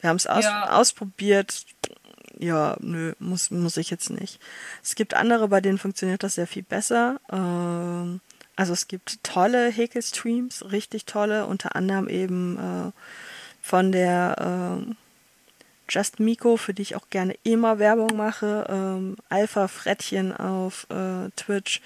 [0.00, 0.72] Wir haben es aus, ja.
[0.72, 1.64] ausprobiert.
[2.38, 4.40] Ja, nö, muss, muss ich jetzt nicht.
[4.82, 7.18] Es gibt andere, bei denen funktioniert das sehr viel besser.
[7.32, 8.20] Ähm,
[8.56, 12.92] also es gibt tolle Häkelstreams, richtig tolle, unter anderem eben äh,
[13.62, 14.94] von der äh,
[15.88, 21.30] Just Miko, für die ich auch gerne immer Werbung mache, ähm, Alpha Frettchen auf äh,
[21.36, 21.80] Twitch,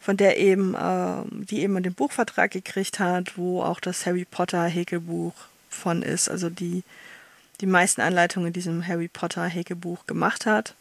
[0.00, 4.64] von der eben, äh, die eben den Buchvertrag gekriegt hat, wo auch das Harry Potter
[4.64, 5.34] Häkelbuch
[5.70, 6.28] von ist.
[6.28, 6.82] Also die
[7.62, 10.74] die meisten Anleitungen in diesem Harry Potter Häkelbuch gemacht hat.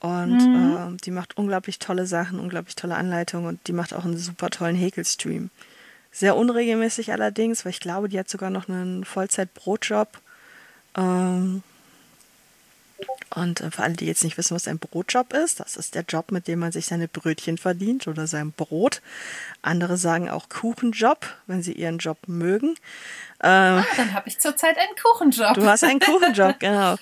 [0.00, 0.94] Und mhm.
[0.94, 4.50] äh, die macht unglaublich tolle Sachen, unglaublich tolle Anleitungen und die macht auch einen super
[4.50, 5.50] tollen Häkelstream.
[6.12, 10.08] Sehr unregelmäßig allerdings, weil ich glaube, die hat sogar noch einen Vollzeit-Brotjob.
[10.96, 11.62] Ähm,
[13.34, 16.04] und äh, für alle, die jetzt nicht wissen, was ein Brotjob ist, das ist der
[16.08, 19.02] Job, mit dem man sich seine Brötchen verdient oder sein Brot.
[19.62, 22.76] Andere sagen auch Kuchenjob, wenn sie ihren Job mögen.
[23.42, 25.54] Ähm, ah, dann habe ich zurzeit einen Kuchenjob.
[25.54, 26.94] Du hast einen Kuchenjob, genau.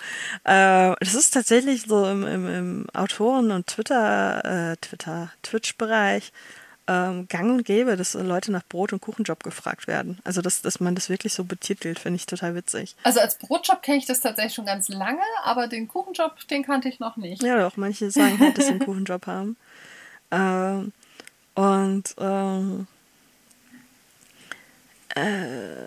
[0.44, 6.32] Äh, das ist tatsächlich so im, im, im Autoren- und Twitter, äh, Twitter, Twitch-Bereich
[6.86, 10.18] ähm, gang und gäbe, dass Leute nach Brot- und Kuchenjob gefragt werden.
[10.24, 12.94] Also, dass, dass man das wirklich so betitelt, finde ich total witzig.
[13.04, 16.88] Also, als Brotjob kenne ich das tatsächlich schon ganz lange, aber den Kuchenjob, den kannte
[16.88, 17.42] ich noch nicht.
[17.42, 19.56] Ja, doch, manche sagen halt, dass sie einen Kuchenjob haben.
[20.30, 20.92] Ähm,
[21.54, 22.86] und, ähm,
[25.14, 25.86] äh,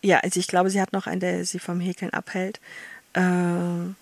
[0.00, 2.60] ja, also ich glaube, sie hat noch einen, der sie vom Häkeln abhält.
[3.14, 3.94] Ähm,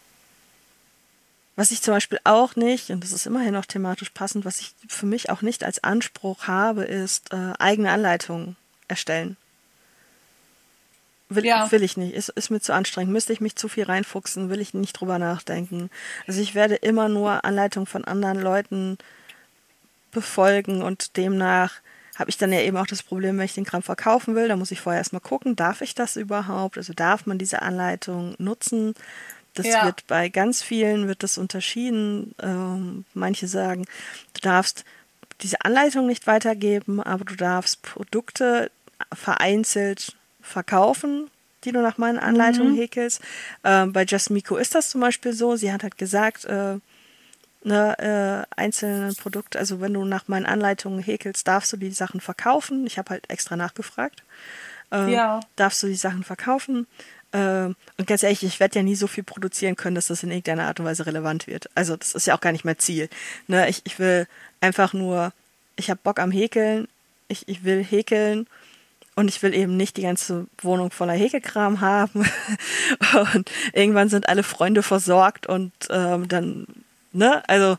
[1.61, 4.75] was ich zum Beispiel auch nicht, und das ist immerhin noch thematisch passend, was ich
[4.89, 8.57] für mich auch nicht als Anspruch habe, ist äh, eigene Anleitungen
[8.89, 9.37] erstellen.
[11.29, 11.71] Will, ja.
[11.71, 12.15] will ich nicht.
[12.15, 13.13] Ist, ist mir zu anstrengend.
[13.13, 15.91] Müsste ich mich zu viel reinfuchsen, will ich nicht drüber nachdenken.
[16.27, 18.97] Also ich werde immer nur Anleitungen von anderen Leuten
[20.13, 21.75] befolgen und demnach
[22.17, 24.57] habe ich dann ja eben auch das Problem, wenn ich den Kram verkaufen will, da
[24.57, 26.79] muss ich vorher erstmal gucken, darf ich das überhaupt?
[26.79, 28.95] Also darf man diese Anleitung nutzen?
[29.55, 29.85] Das ja.
[29.85, 32.35] wird bei ganz vielen wird das unterschieden.
[32.41, 33.85] Ähm, manche sagen,
[34.35, 34.85] du darfst
[35.43, 38.71] diese Anleitung nicht weitergeben, aber du darfst Produkte
[39.13, 41.31] vereinzelt verkaufen,
[41.65, 42.79] die du nach meinen Anleitungen mhm.
[42.79, 43.21] häkelst.
[43.65, 45.57] Ähm, bei Just Miko ist das zum Beispiel so.
[45.57, 46.77] Sie hat halt gesagt, äh,
[47.63, 52.21] ne, äh, einzelne Produkte, also wenn du nach meinen Anleitungen häkelst, darfst du die Sachen
[52.21, 52.87] verkaufen.
[52.87, 54.23] Ich habe halt extra nachgefragt.
[54.93, 55.41] Äh, ja.
[55.57, 56.87] Darfst du die Sachen verkaufen?
[57.33, 60.31] Ähm, und ganz ehrlich, ich werde ja nie so viel produzieren können, dass das in
[60.31, 61.71] irgendeiner Art und Weise relevant wird.
[61.75, 63.09] Also das ist ja auch gar nicht mein Ziel.
[63.47, 64.27] Ne, ich, ich will
[64.61, 65.33] einfach nur,
[65.77, 66.89] ich habe Bock am Häkeln,
[67.29, 68.47] ich, ich will häkeln
[69.15, 72.29] und ich will eben nicht die ganze Wohnung voller Häkelkram haben.
[73.35, 76.67] und irgendwann sind alle Freunde versorgt und ähm, dann,
[77.13, 77.77] ne, also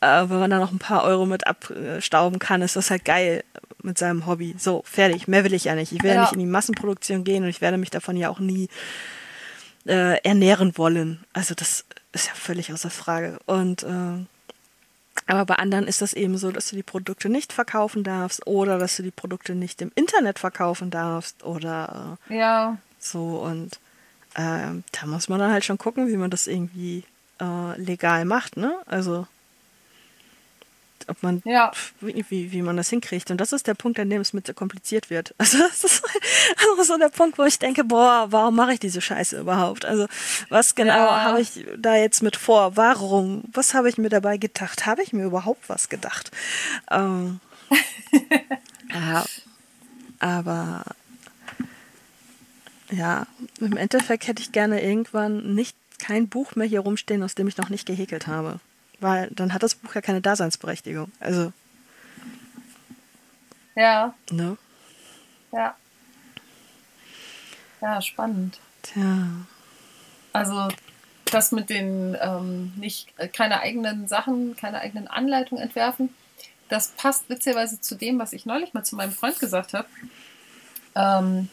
[0.00, 3.44] äh, wenn man da noch ein paar Euro mit abstauben kann, ist das halt geil.
[3.84, 4.54] Mit seinem Hobby.
[4.58, 5.28] So, fertig.
[5.28, 5.92] Mehr will ich ja nicht.
[5.92, 8.28] Ich will ja, ja nicht in die Massenproduktion gehen und ich werde mich davon ja
[8.28, 8.68] auch nie
[9.86, 11.24] äh, ernähren wollen.
[11.32, 13.38] Also das ist ja völlig außer Frage.
[13.46, 14.24] Und äh,
[15.26, 18.78] aber bei anderen ist das eben so, dass du die Produkte nicht verkaufen darfst oder
[18.78, 22.78] dass du die Produkte nicht im Internet verkaufen darfst oder äh, ja.
[22.98, 23.78] so und
[24.34, 27.04] äh, da muss man dann halt schon gucken, wie man das irgendwie
[27.40, 28.74] äh, legal macht, ne?
[28.86, 29.26] Also
[31.08, 31.72] ob man, ja.
[32.00, 33.30] wie, wie, man das hinkriegt.
[33.30, 35.34] Und das ist der Punkt, an dem es mit so kompliziert wird.
[35.42, 36.02] Also das ist
[36.86, 39.84] so der Punkt, wo ich denke, boah, warum mache ich diese Scheiße überhaupt?
[39.84, 40.06] Also
[40.48, 41.22] was genau ja.
[41.22, 42.76] habe ich da jetzt mit vor?
[42.76, 43.42] Warum?
[43.52, 44.86] Was habe ich mir dabei gedacht?
[44.86, 46.30] Habe ich mir überhaupt was gedacht?
[46.90, 47.40] Ähm,
[48.94, 49.24] ja,
[50.20, 50.84] aber
[52.90, 53.26] ja,
[53.60, 57.56] im Endeffekt hätte ich gerne irgendwann nicht kein Buch mehr hier rumstehen, aus dem ich
[57.56, 58.60] noch nicht gehäkelt habe
[59.02, 61.10] weil dann hat das Buch ja keine Daseinsberechtigung.
[61.20, 61.52] Also.
[63.74, 64.14] Ja.
[64.30, 64.56] Ne?
[65.52, 65.76] Ja.
[67.80, 68.58] Ja, spannend.
[68.82, 69.28] Tja.
[70.32, 70.68] Also
[71.26, 76.14] das mit den ähm, nicht äh, keine eigenen Sachen, keine eigenen Anleitungen entwerfen,
[76.68, 79.88] das passt witzigerweise zu dem, was ich neulich mal zu meinem Freund gesagt habe.
[80.94, 81.48] Ähm,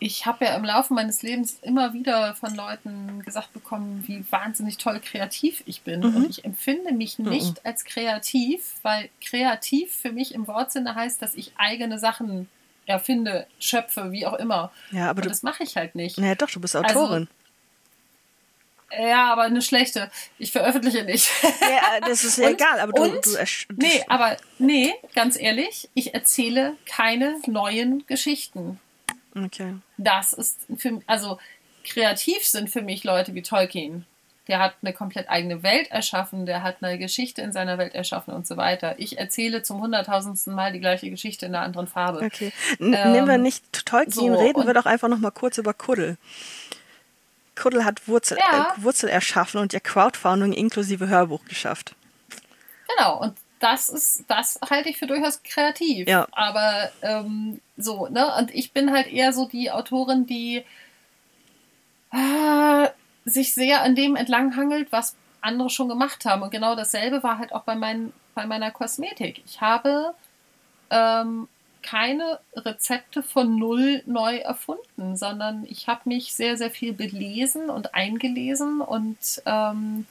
[0.00, 4.78] ich habe ja im Laufe meines Lebens immer wieder von Leuten gesagt bekommen, wie wahnsinnig
[4.78, 6.00] toll kreativ ich bin.
[6.00, 6.16] Mhm.
[6.16, 7.28] Und ich empfinde mich mhm.
[7.28, 7.60] nicht mhm.
[7.64, 12.48] als kreativ, weil kreativ für mich im Wortsinne heißt, dass ich eigene Sachen
[12.86, 14.72] erfinde, schöpfe, wie auch immer.
[14.90, 16.18] Ja, aber Und du, das mache ich halt nicht.
[16.18, 17.28] Naja, doch, du bist Autorin.
[18.90, 20.10] Also, ja, aber eine schlechte.
[20.38, 21.30] Ich veröffentliche nicht.
[21.42, 25.38] Ja, das ist ja und, egal, aber du, und, du, du Nee, aber nee, ganz
[25.38, 28.80] ehrlich, ich erzähle keine neuen Geschichten.
[29.34, 29.74] Okay.
[29.96, 31.38] Das ist für also
[31.84, 34.06] kreativ sind für mich Leute wie Tolkien.
[34.48, 38.34] Der hat eine komplett eigene Welt erschaffen, der hat eine Geschichte in seiner Welt erschaffen
[38.34, 38.96] und so weiter.
[38.98, 42.24] Ich erzähle zum hunderttausendsten Mal die gleiche Geschichte in einer anderen Farbe.
[42.24, 42.52] Okay.
[42.80, 45.72] N ähm, Nehmen wir nicht Tolkien, so, reden wir doch einfach noch mal kurz über
[45.72, 46.16] Kuddel.
[47.54, 48.74] Kuddel hat Wurzel, ja.
[48.76, 51.94] äh, Wurzel erschaffen und ihr Crowdfunding inklusive Hörbuch geschafft.
[52.88, 56.08] Genau, und das ist, das halte ich für durchaus kreativ.
[56.08, 56.26] Ja.
[56.32, 58.34] Aber ähm, so, ne?
[58.38, 60.64] Und ich bin halt eher so die Autorin, die
[62.12, 62.88] äh,
[63.24, 66.42] sich sehr an dem entlanghangelt, was andere schon gemacht haben.
[66.42, 69.42] Und genau dasselbe war halt auch bei, mein, bei meiner Kosmetik.
[69.46, 70.14] Ich habe
[70.90, 71.46] ähm,
[71.82, 77.94] keine Rezepte von null neu erfunden, sondern ich habe mich sehr, sehr viel belesen und
[77.94, 80.06] eingelesen und ähm,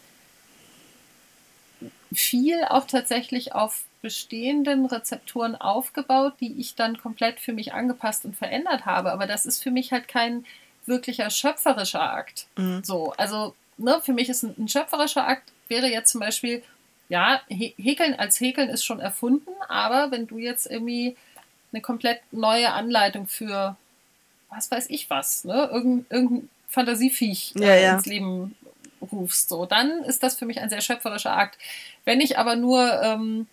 [2.14, 8.36] viel auch tatsächlich auf bestehenden Rezepturen aufgebaut, die ich dann komplett für mich angepasst und
[8.36, 9.12] verändert habe.
[9.12, 10.45] Aber das ist für mich halt kein
[10.86, 12.47] wirklicher schöpferischer Akt.
[12.57, 12.84] Mhm.
[12.84, 16.64] So, also ne, für mich ist ein, ein, schöpferischer Akt wäre jetzt zum Beispiel,
[17.10, 21.16] ja, Häkeln als Häkeln ist schon erfunden, aber wenn du jetzt irgendwie
[21.72, 23.76] eine komplett neue Anleitung für
[24.49, 27.95] was weiß ich was, ne, irgendein, irgendein Fantasieviech ja, ja.
[27.95, 28.55] ins Leben
[29.02, 31.58] rufst, so, dann ist das für mich ein sehr schöpferischer Akt.
[32.06, 33.47] Wenn ich aber nur, ähm,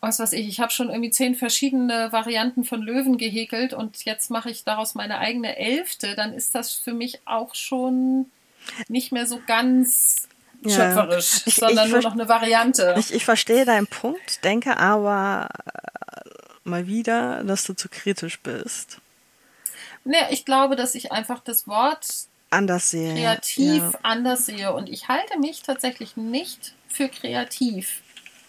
[0.00, 4.30] was weiß ich, ich habe schon irgendwie zehn verschiedene Varianten von Löwen gehäkelt und jetzt
[4.30, 8.26] mache ich daraus meine eigene Elfte, dann ist das für mich auch schon
[8.88, 10.28] nicht mehr so ganz
[10.62, 10.76] ja.
[10.76, 12.94] schöpferisch, ich, sondern ich nur noch eine Variante.
[12.98, 16.30] Ich, ich verstehe deinen Punkt, denke aber äh,
[16.64, 18.98] mal wieder, dass du zu kritisch bist.
[20.04, 22.06] Nee, ich glaube, dass ich einfach das Wort
[22.50, 23.14] anders sehe.
[23.14, 23.98] Kreativ ja.
[24.02, 24.72] anders sehe.
[24.72, 28.02] Und ich halte mich tatsächlich nicht für kreativ,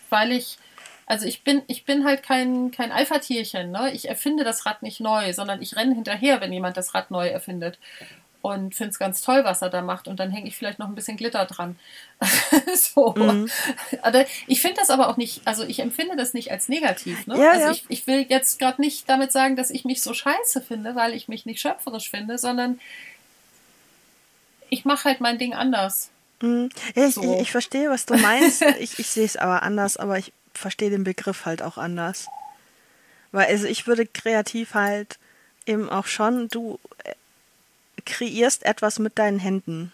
[0.09, 0.57] weil ich,
[1.05, 3.71] also ich bin, ich bin halt kein, kein Alpha-Tierchen.
[3.71, 3.91] Ne?
[3.93, 7.27] Ich erfinde das Rad nicht neu, sondern ich renne hinterher, wenn jemand das Rad neu
[7.27, 7.79] erfindet.
[8.43, 10.07] Und finde es ganz toll, was er da macht.
[10.07, 11.77] Und dann hänge ich vielleicht noch ein bisschen Glitter dran.
[12.75, 13.13] so.
[13.17, 13.49] Mhm.
[14.45, 17.27] ich finde das aber auch nicht, also ich empfinde das nicht als negativ.
[17.27, 17.37] Ne?
[17.37, 17.71] Ja, also ja.
[17.71, 21.13] Ich, ich will jetzt gerade nicht damit sagen, dass ich mich so scheiße finde, weil
[21.13, 22.79] ich mich nicht schöpferisch finde, sondern
[24.69, 26.09] ich mache halt mein Ding anders.
[26.41, 26.69] Mhm.
[26.95, 27.35] Ja, ich, so.
[27.35, 28.61] ich, ich, verstehe, was du meinst.
[28.79, 32.27] ich, ich sehe es aber anders, aber ich verstehe den Begriff halt auch anders.
[33.31, 35.19] Weil also ich würde kreativ halt
[35.65, 37.13] eben auch schon, du äh,
[38.05, 39.91] kreierst etwas mit deinen Händen.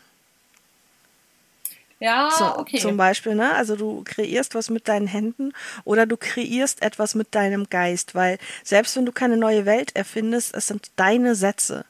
[1.99, 2.79] Ja, so, okay.
[2.79, 3.55] Zum Beispiel, ne?
[3.55, 5.53] Also du kreierst was mit deinen Händen
[5.85, 10.53] oder du kreierst etwas mit deinem Geist, weil selbst wenn du keine neue Welt erfindest,
[10.53, 11.85] es sind deine Sätze,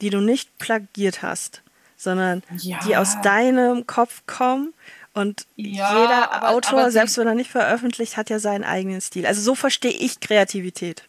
[0.00, 1.62] die du nicht plagiert hast
[2.06, 2.78] sondern ja.
[2.86, 4.72] die aus deinem Kopf kommen.
[5.12, 9.00] Und ja, jeder aber, Autor, aber selbst wenn er nicht veröffentlicht, hat ja seinen eigenen
[9.00, 9.26] Stil.
[9.26, 11.02] Also so verstehe ich Kreativität.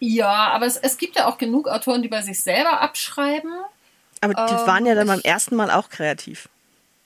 [0.00, 3.52] Ja, aber es, es gibt ja auch genug Autoren, die bei sich selber abschreiben.
[4.20, 6.48] Aber die ähm, waren ja dann beim ersten Mal auch kreativ.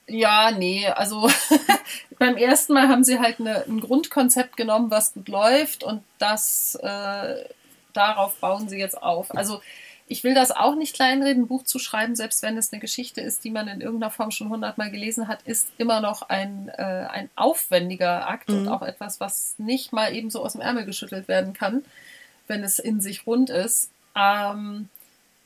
[0.08, 1.30] Ja, nee, also
[2.18, 6.76] beim ersten Mal haben sie halt eine, ein Grundkonzept genommen, was gut läuft und das
[6.82, 7.44] äh,
[7.92, 9.30] darauf bauen sie jetzt auf.
[9.36, 9.60] Also
[10.08, 13.20] ich will das auch nicht kleinreden, ein Buch zu schreiben, selbst wenn es eine Geschichte
[13.20, 16.82] ist, die man in irgendeiner Form schon hundertmal gelesen hat, ist immer noch ein, äh,
[16.82, 18.58] ein aufwendiger Akt mhm.
[18.58, 21.84] und auch etwas, was nicht mal eben so aus dem Ärmel geschüttelt werden kann,
[22.46, 23.90] wenn es in sich rund ist.
[24.16, 24.88] Ähm,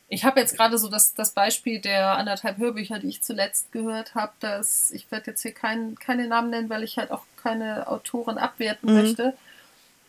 [0.08, 4.14] ich habe jetzt gerade so das, das Beispiel der anderthalb Hörbücher, die ich zuletzt gehört
[4.14, 7.88] habe, dass ich werde jetzt hier kein, keine Namen nennen, weil ich halt auch keine
[7.88, 9.00] Autoren abwerten mhm.
[9.00, 9.34] möchte.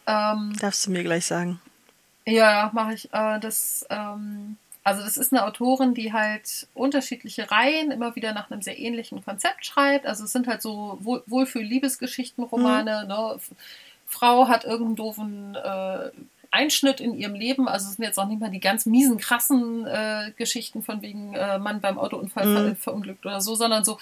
[0.05, 1.59] Ähm, Darfst du mir gleich sagen?
[2.25, 3.13] Ja, mache ich.
[3.13, 8.51] Äh, das, ähm, also das ist eine Autorin, die halt unterschiedliche Reihen immer wieder nach
[8.51, 10.05] einem sehr ähnlichen Konzept schreibt.
[10.05, 13.03] Also es sind halt so Wohl Wohlfühl-Liebesgeschichten-Romane.
[13.03, 13.07] Mhm.
[13.07, 13.39] Ne?
[14.05, 16.11] Frau hat irgendeinen doofen äh,
[16.51, 17.67] Einschnitt in ihrem Leben.
[17.67, 21.33] Also es sind jetzt auch nicht mal die ganz miesen, krassen äh, Geschichten von wegen
[21.33, 22.55] äh, Mann beim Autounfall mhm.
[22.55, 23.97] ver verunglückt oder so, sondern so,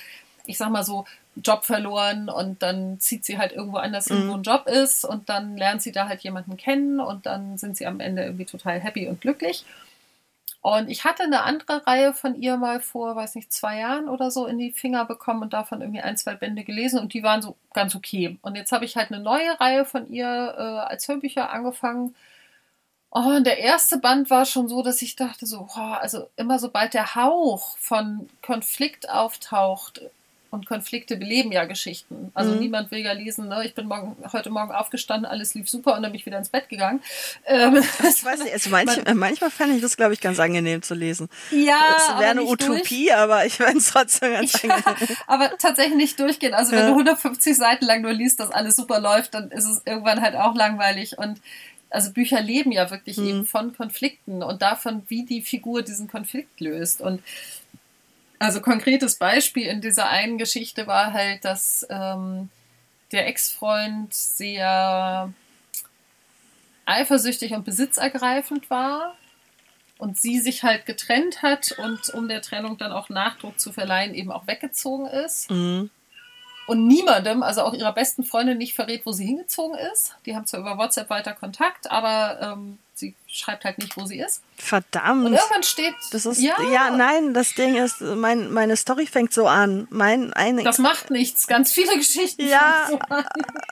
[0.46, 4.34] ich sag mal so, Job verloren und dann zieht sie halt irgendwo anders hin, wo
[4.34, 4.40] mhm.
[4.40, 7.88] ein Job ist und dann lernt sie da halt jemanden kennen und dann sind sie
[7.88, 9.64] am Ende irgendwie total happy und glücklich.
[10.62, 14.30] Und ich hatte eine andere Reihe von ihr mal vor, weiß nicht, zwei Jahren oder
[14.30, 17.42] so in die Finger bekommen und davon irgendwie ein, zwei Bände gelesen und die waren
[17.42, 18.38] so ganz okay.
[18.42, 22.14] Und jetzt habe ich halt eine neue Reihe von ihr äh, als Hörbücher angefangen
[23.14, 26.60] Oh, und der erste Band war schon so, dass ich dachte so, oh, also immer
[26.60, 30.02] sobald der Hauch von Konflikt auftaucht
[30.52, 32.30] und Konflikte beleben ja Geschichten.
[32.34, 32.60] Also mhm.
[32.60, 33.64] niemand will ja lesen, ne?
[33.66, 36.50] ich bin morgen, heute Morgen aufgestanden, alles lief super und dann bin ich wieder ins
[36.50, 37.02] Bett gegangen.
[37.46, 40.94] Ähm, ich weiß nicht, also manch, manchmal fand ich das, glaube ich, ganz angenehm zu
[40.94, 41.30] lesen.
[41.52, 43.16] Ja, das wäre eine Utopie, durch.
[43.16, 45.18] aber ich fände es trotzdem ganz ja, angenehm.
[45.28, 46.54] Aber tatsächlich nicht durchgehen.
[46.54, 46.88] Also wenn ja.
[46.88, 50.36] du 150 Seiten lang nur liest, dass alles super läuft, dann ist es irgendwann halt
[50.36, 51.40] auch langweilig und
[51.90, 53.28] also Bücher leben ja wirklich mhm.
[53.28, 57.02] eben von Konflikten und davon, wie die Figur diesen Konflikt löst.
[57.02, 57.22] Und
[58.42, 62.50] also konkretes Beispiel in dieser einen Geschichte war halt, dass ähm,
[63.12, 65.32] der Ex-Freund sehr
[66.86, 69.16] eifersüchtig und besitzergreifend war
[70.00, 74.16] und sie sich halt getrennt hat und um der Trennung dann auch Nachdruck zu verleihen,
[74.16, 75.52] eben auch weggezogen ist.
[75.52, 75.92] Mhm
[76.68, 80.16] und niemandem, also auch ihrer besten Freundin, nicht verrät, wo sie hingezogen ist.
[80.26, 84.20] Die haben zwar über WhatsApp weiter Kontakt, aber ähm, sie schreibt halt nicht, wo sie
[84.20, 84.42] ist.
[84.56, 85.26] Verdammt.
[85.26, 85.94] Und irgendwann steht.
[86.12, 89.88] Das ist, ja, ja nein, das Ding ist, mein, meine Story fängt so an.
[89.90, 91.48] Mein, eine, das macht nichts.
[91.48, 92.48] Ganz viele Geschichten.
[92.48, 93.00] Ja, so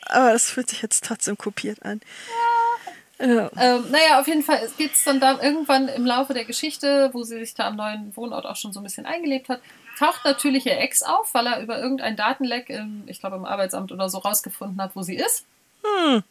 [0.07, 2.01] aber das fühlt sich jetzt trotzdem kopiert an.
[2.27, 2.80] Ja.
[3.21, 3.51] Ja.
[3.57, 7.23] Ähm, naja, auf jeden Fall geht es dann da irgendwann im Laufe der Geschichte, wo
[7.23, 9.59] sie sich da am neuen Wohnort auch schon so ein bisschen eingelebt hat,
[9.99, 13.91] taucht natürlich ihr Ex auf, weil er über irgendein Datenleck, im, ich glaube im Arbeitsamt
[13.91, 15.45] oder so, rausgefunden hat, wo sie ist.
[15.84, 16.23] Hm.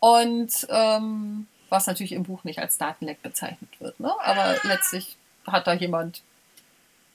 [0.00, 3.98] Und ähm, was natürlich im Buch nicht als Datenleck bezeichnet wird.
[3.98, 4.12] Ne?
[4.20, 5.16] Aber letztlich
[5.46, 6.22] hat da jemand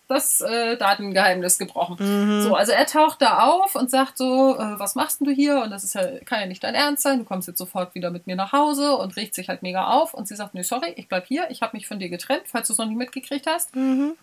[0.08, 1.98] das äh, Datengeheimnis gebrochen.
[2.00, 2.42] Mhm.
[2.42, 5.62] So, also er taucht da auf und sagt so, äh, was machst du hier?
[5.62, 8.10] Und das ist ja, kann ja nicht dein Ernst sein, du kommst jetzt sofort wieder
[8.10, 10.14] mit mir nach Hause und regt sich halt mega auf.
[10.14, 12.68] Und sie sagt, nee, sorry, ich bleib hier, ich habe mich von dir getrennt, falls
[12.68, 13.76] du es noch nicht mitgekriegt hast.
[13.76, 14.14] Mhm.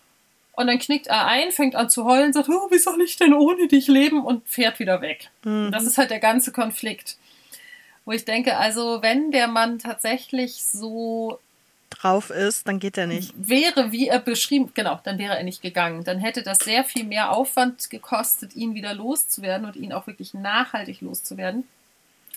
[0.53, 3.33] Und dann knickt er ein, fängt an zu heulen, sagt, oh, wie soll ich denn
[3.33, 4.23] ohne dich leben?
[4.23, 5.29] Und fährt wieder weg.
[5.43, 5.71] Mhm.
[5.71, 7.17] Das ist halt der ganze Konflikt.
[8.05, 11.39] Wo ich denke, also wenn der Mann tatsächlich so
[11.89, 13.33] drauf ist, dann geht er nicht.
[13.35, 16.03] Wäre, wie er beschrieben, genau, dann wäre er nicht gegangen.
[16.03, 20.33] Dann hätte das sehr viel mehr Aufwand gekostet, ihn wieder loszuwerden und ihn auch wirklich
[20.33, 21.63] nachhaltig loszuwerden.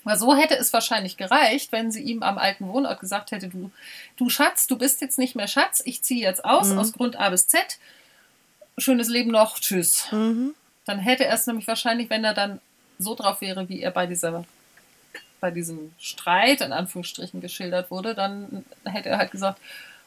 [0.04, 3.70] Weil so hätte es wahrscheinlich gereicht, wenn sie ihm am alten Wohnort gesagt hätte, du,
[4.16, 6.78] du Schatz, du bist jetzt nicht mehr Schatz, ich ziehe jetzt aus, mhm.
[6.78, 7.78] aus Grund A bis Z
[8.80, 10.10] schönes Leben noch, tschüss.
[10.12, 10.54] Mhm.
[10.84, 12.60] Dann hätte er es nämlich wahrscheinlich, wenn er dann
[12.98, 14.44] so drauf wäre, wie er bei dieser
[15.40, 19.60] bei diesem Streit in Anführungsstrichen geschildert wurde, dann hätte er halt gesagt,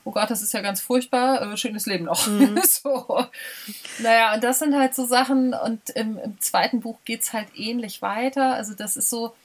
[0.04, 2.28] oh Gott, das ist ja ganz furchtbar, äh, schönes Leben noch.
[2.28, 2.60] Mhm.
[2.68, 3.26] so.
[4.00, 7.48] Naja, und das sind halt so Sachen, und im, im zweiten Buch geht es halt
[7.56, 8.56] ähnlich weiter.
[8.56, 9.36] Also das ist so,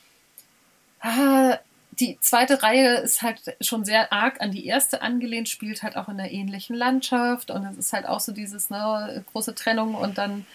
[1.00, 1.58] ah,
[1.92, 6.08] die zweite Reihe ist halt schon sehr arg an die erste angelehnt, spielt halt auch
[6.08, 10.18] in einer ähnlichen Landschaft und es ist halt auch so dieses ne, große Trennung und
[10.18, 10.46] dann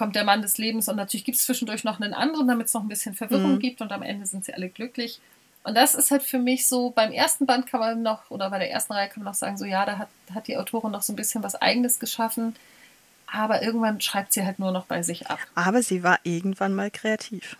[0.00, 2.72] kommt der Mann des Lebens und natürlich gibt es zwischendurch noch einen anderen, damit es
[2.72, 3.58] noch ein bisschen Verwirrung mhm.
[3.58, 5.20] gibt und am Ende sind sie alle glücklich.
[5.62, 8.58] Und das ist halt für mich so, beim ersten Band kann man noch, oder bei
[8.58, 11.02] der ersten Reihe kann man noch sagen, so ja, da hat, hat die Autorin noch
[11.02, 12.56] so ein bisschen was Eigenes geschaffen,
[13.30, 15.38] aber irgendwann schreibt sie halt nur noch bei sich ab.
[15.54, 17.58] Aber sie war irgendwann mal kreativ.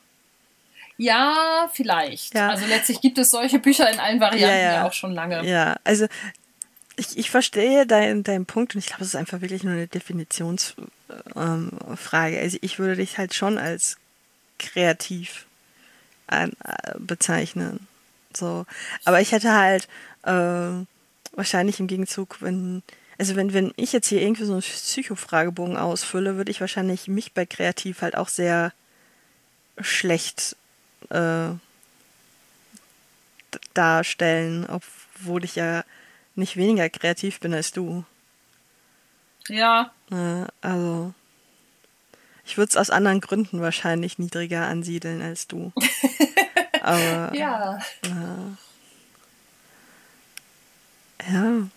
[0.96, 2.34] Ja, vielleicht.
[2.34, 2.48] Ja.
[2.48, 4.72] Also letztlich gibt es solche Bücher in allen Varianten ja, ja.
[4.76, 5.44] ja auch schon lange.
[5.46, 6.06] Ja, also
[6.96, 9.86] ich, ich verstehe deinen dein Punkt und ich glaube, es ist einfach wirklich nur eine
[9.86, 10.86] Definitionsfrage.
[11.36, 11.70] Ähm,
[12.42, 13.96] also ich würde dich halt schon als
[14.58, 15.46] kreativ
[16.26, 17.86] an, äh, bezeichnen.
[18.34, 18.66] So.
[19.04, 19.88] Aber ich hätte halt
[20.22, 20.84] äh,
[21.32, 22.82] wahrscheinlich im Gegenzug, wenn
[23.20, 27.34] also wenn, wenn ich jetzt hier irgendwie so einen Psychofragebogen ausfülle, würde ich wahrscheinlich mich
[27.34, 28.72] bei Kreativ halt auch sehr
[29.78, 30.56] schlecht
[31.10, 31.50] äh,
[33.74, 35.84] darstellen, obwohl ich ja
[36.40, 38.04] nicht weniger kreativ bin als du.
[39.48, 39.92] Ja.
[40.10, 41.14] Äh, also
[42.44, 45.72] ich würde es aus anderen Gründen wahrscheinlich niedriger ansiedeln als du.
[46.82, 47.78] Aber Ja.
[51.30, 51.68] ja.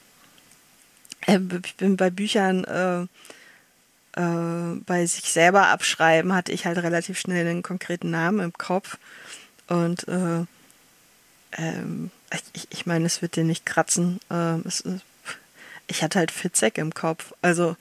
[1.27, 3.03] Äh, Ich bin bei Büchern äh,
[4.19, 8.97] äh, bei sich selber abschreiben, hatte ich halt relativ schnell einen konkreten Namen im Kopf.
[9.67, 10.45] Und äh,
[11.57, 12.11] ähm,
[12.53, 14.19] ich, ich meine, es wird dir nicht kratzen.
[14.31, 14.83] Ähm, es,
[15.87, 17.33] ich hatte halt Fitzek im Kopf.
[17.41, 17.75] Also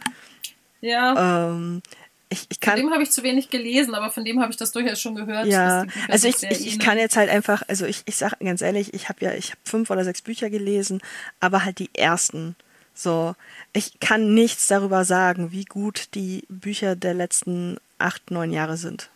[0.81, 1.49] Ja.
[1.51, 1.83] ähm,
[2.29, 2.77] ich, ich Von kann.
[2.77, 5.47] dem habe ich zu wenig gelesen, aber von dem habe ich das durchaus schon gehört.
[5.47, 8.95] Ja, also ich, ich, ich kann jetzt halt einfach, also ich, ich sag ganz ehrlich,
[8.95, 11.03] ich habe ja, ich habe fünf oder sechs Bücher gelesen,
[11.41, 12.57] aber halt die ersten.
[12.95, 13.35] So,
[13.73, 19.09] ich kann nichts darüber sagen, wie gut die Bücher der letzten acht, neun Jahre sind.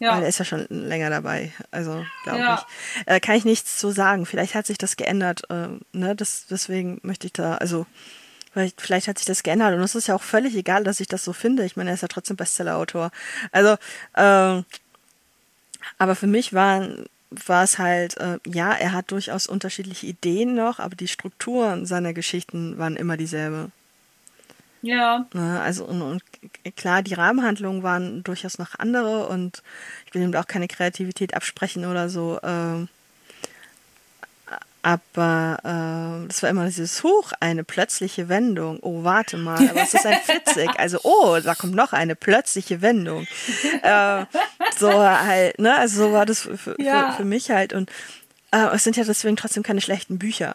[0.00, 0.26] Weil er Ja.
[0.28, 2.66] ist ja schon länger dabei, also glaube Ja.
[2.98, 3.06] ich.
[3.06, 4.26] Äh, kann ich nichts zu sagen.
[4.26, 5.42] Vielleicht hat sich das geändert.
[5.50, 6.14] Äh, ne?
[6.16, 7.86] das, deswegen möchte ich da, also
[8.52, 11.08] vielleicht, vielleicht hat sich das geändert und es ist ja auch völlig egal, dass ich
[11.08, 11.64] das so finde.
[11.64, 13.10] Ich meine, er ist ja trotzdem Bestseller-Autor.
[13.52, 13.76] Also,
[14.16, 14.64] ähm,
[15.98, 16.88] aber für mich war,
[17.30, 22.12] war es halt, äh, ja, er hat durchaus unterschiedliche Ideen noch, aber die Strukturen seiner
[22.14, 23.70] Geschichten waren immer dieselbe.
[24.84, 25.24] Ja.
[25.32, 25.60] Ne?
[25.62, 26.22] Also und, und
[26.76, 29.62] klar, die Rahmenhandlungen waren durchaus noch andere und
[30.06, 32.38] ich will ihm auch keine Kreativität absprechen oder so.
[32.42, 32.88] Ähm,
[34.82, 38.78] aber äh, das war immer dieses Huch, eine plötzliche Wendung.
[38.82, 40.68] Oh, warte mal, aber es ist ein Fitzig.
[40.78, 43.26] Also, oh, da kommt noch eine plötzliche Wendung.
[43.82, 44.26] äh,
[44.78, 45.74] so halt, ne?
[45.78, 47.12] Also so war das für, für, Ja.
[47.12, 47.72] für mich halt.
[47.72, 47.90] Und
[48.50, 50.54] äh, es sind ja deswegen trotzdem keine schlechten Bücher.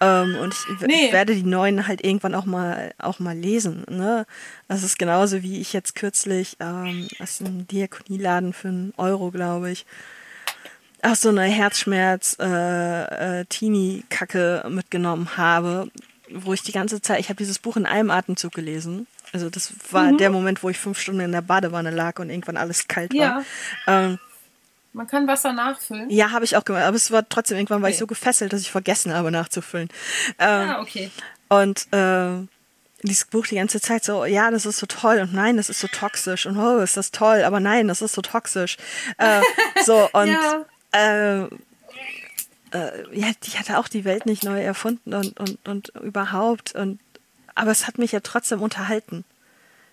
[0.00, 1.12] Ähm, und ich, Nee.
[1.12, 3.84] werde die neuen halt irgendwann auch mal auch mal lesen.
[3.90, 4.26] Ne?
[4.68, 9.70] Das ist genauso wie ich jetzt kürzlich ähm, aus einem Diakonieladen für einen Euro, glaube
[9.72, 9.86] ich,
[11.02, 15.90] auch so eine Herzschmerz äh, äh, Teenie-Kacke mitgenommen habe,
[16.32, 19.06] wo ich die ganze Zeit, ich habe dieses Buch in einem Atemzug gelesen.
[19.32, 22.56] Also das war der Moment, wo ich fünf Stunden in der Badewanne lag und irgendwann
[22.56, 23.18] alles kalt war.
[23.20, 23.42] Ja.
[23.86, 24.18] Ähm,
[24.98, 26.10] Man kann Wasser nachfüllen.
[26.10, 28.60] ja, habe ich auch gemacht, aber es war trotzdem irgendwann war ich so gefesselt, dass
[28.62, 29.88] ich vergessen habe nachzufüllen.
[30.40, 31.10] Ähm, Ah, okay.
[31.48, 32.46] und äh,
[33.04, 35.78] dieses Buch die ganze Zeit so, ja, das ist so toll und nein, das ist
[35.80, 38.76] so toxisch und oh, ist das toll, aber nein, das ist so toxisch.
[39.18, 39.40] Äh,
[39.86, 40.64] so und Ja.
[40.90, 41.48] äh, äh,
[43.12, 46.98] ja, die hatte auch die Welt nicht neu erfunden und, und, und überhaupt und
[47.54, 49.24] aber es hat mich ja trotzdem unterhalten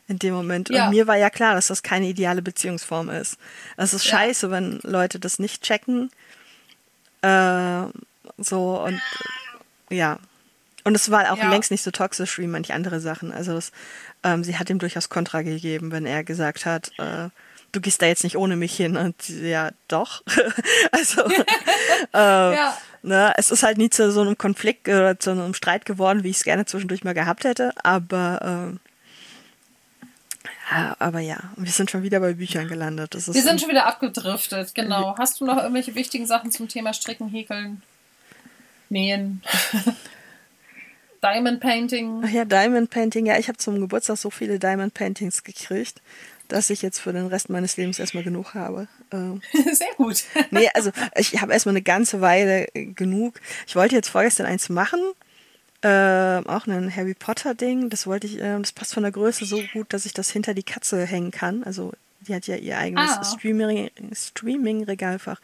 [0.07, 0.69] in dem Moment.
[0.69, 0.85] Ja.
[0.85, 3.37] Und mir war ja klar, dass das keine ideale Beziehungsform ist.
[3.77, 4.17] Es ist Ja.
[4.19, 6.11] scheiße, wenn Leute das nicht checken.
[7.21, 7.83] Äh,
[8.37, 9.01] so und
[9.89, 10.19] äh, ja.
[10.83, 11.49] Und es war auch Ja.
[11.49, 13.31] längst nicht so toxisch wie manche andere Sachen.
[13.31, 13.71] Also es,
[14.23, 17.29] ähm, sie hat ihm durchaus Kontra gegeben, wenn er gesagt hat, äh,
[17.71, 18.95] du gehst da jetzt nicht ohne mich hin.
[18.95, 20.21] Und sie, ja, doch.
[20.91, 21.23] also
[22.13, 22.77] Ja.
[23.01, 26.29] Ne, es ist halt nie zu so einem Konflikt oder zu einem Streit geworden, wie
[26.31, 28.79] ich es gerne zwischendurch mal gehabt hätte, aber ähm,
[30.99, 33.13] aber ja, wir sind schon wieder bei Büchern gelandet.
[33.13, 35.15] Wir sind schon wieder abgedriftet, genau.
[35.17, 37.81] Hast du noch irgendwelche wichtigen Sachen zum Thema Stricken, Häkeln,
[38.89, 39.41] Nähen?
[41.21, 42.21] Diamond Painting?
[42.23, 43.25] Ach ja, Diamond Painting.
[43.25, 46.01] Ja, ich habe zum Geburtstag so viele Diamond Paintings gekriegt,
[46.47, 48.87] dass ich jetzt für den Rest meines Lebens erstmal genug habe.
[49.11, 49.41] Ähm,
[49.71, 50.23] Sehr gut.
[50.51, 53.39] nee, also ich habe erstmal eine ganze Weile äh, genug.
[53.65, 54.99] Ich wollte jetzt vorgestern eins machen.
[55.87, 57.91] Ähm, auch ein Harry Potter Ding.
[57.91, 60.55] Das wollte ich, ähm, das passt von der Größe so gut, dass ich das hinter
[60.55, 61.63] die Katze hängen kann.
[61.63, 63.23] Also die hat ja ihr eigenes Ah.
[63.23, 65.39] Streaming, Streaming-Regalfach,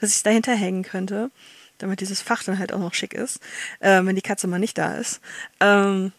[0.00, 1.30] dass ich es dahinter hängen könnte,
[1.78, 3.38] damit dieses Fach dann halt auch noch schick ist,
[3.80, 5.20] ähm, wenn die Katze mal nicht da ist.
[5.60, 6.10] Ähm,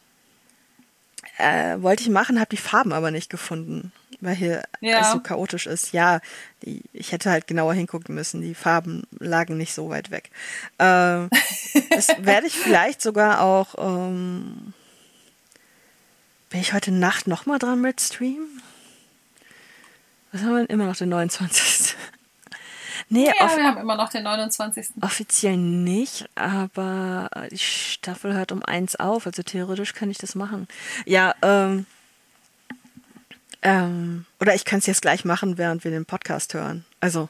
[1.38, 3.92] äh, wollte ich machen, habe die Farben aber nicht gefunden,
[4.22, 5.02] weil hier Ja.
[5.02, 5.92] es so chaotisch ist.
[5.94, 6.20] Ja,
[6.64, 8.42] die, ich hätte halt genauer hingucken müssen.
[8.42, 10.32] Die Farben lagen nicht so weit weg.
[10.80, 11.30] Ähm,
[11.90, 13.76] das werde ich vielleicht sogar auch.
[13.78, 14.74] Ähm,
[16.50, 18.46] bin ich heute Nacht noch mal dran mit Stream?
[20.32, 21.96] Was haben wir denn immer noch den 29.
[23.10, 24.88] nee, Ja, wir haben immer noch den 29.
[25.02, 30.68] offiziell nicht, aber die Staffel hört um eins auf, also theoretisch kann ich das machen.
[31.06, 31.86] Ja, ähm,
[33.66, 36.86] ähm, oder ich kann es jetzt gleich machen, während wir den Podcast hören.
[37.00, 37.30] Also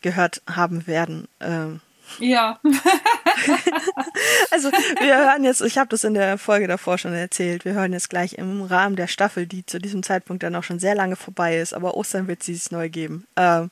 [0.00, 1.28] gehört haben werden.
[1.40, 1.80] Ähm,
[2.18, 2.58] Ja.
[4.50, 7.92] also wir hören jetzt, ich habe das in der Folge davor schon erzählt, wir hören
[7.92, 11.16] jetzt gleich im Rahmen der Staffel, die zu diesem Zeitpunkt dann auch schon sehr lange
[11.16, 13.26] vorbei ist, aber Ostern wird sie es neu geben.
[13.36, 13.70] Ähm,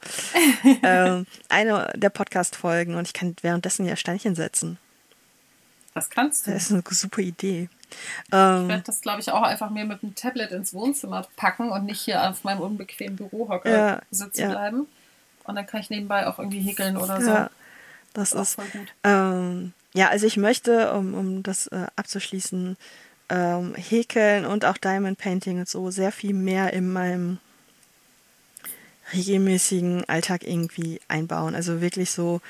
[0.83, 4.79] ähm, eine der Podcast-Folgen und ich kann währenddessen ja Steinchen setzen.
[5.95, 6.53] Das kannst du.
[6.53, 7.69] Das ist eine super Idee.
[8.29, 11.87] Ich werde das, glaube ich, auch einfach mir mit dem Tablet ins Wohnzimmer packen und
[11.87, 14.51] nicht hier auf meinem unbequemen Bürohocker Ja, sitzen ja.
[14.51, 14.87] bleiben.
[15.45, 17.29] Und dann kann ich nebenbei auch irgendwie häkeln oder so.
[17.29, 17.51] Ja,
[18.15, 18.55] das Auch ist.
[18.55, 18.87] voll gut.
[19.03, 22.77] Ähm, ja, also ich möchte, um, um das äh, abzuschließen,
[23.31, 27.39] ähm, Häkeln und auch Diamond Painting und so sehr viel mehr in meinem
[29.13, 31.55] regelmäßigen Alltag irgendwie einbauen.
[31.55, 32.41] Also wirklich so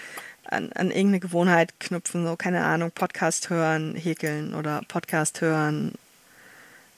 [0.50, 5.92] an, an irgendeine Gewohnheit knüpfen, so keine Ahnung, Podcast hören, häkeln oder Podcast hören,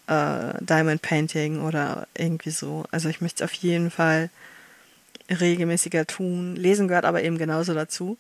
[0.07, 2.85] äh, Diamond Painting oder irgendwie so.
[2.91, 4.31] Also ich möchte es auf jeden Fall
[5.31, 6.57] regelmäßiger tun.
[6.57, 8.19] Lesen gehört aber eben genauso dazu.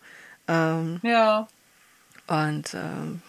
[0.49, 1.49] Ähm, Ja.
[2.26, 3.22] und ähm,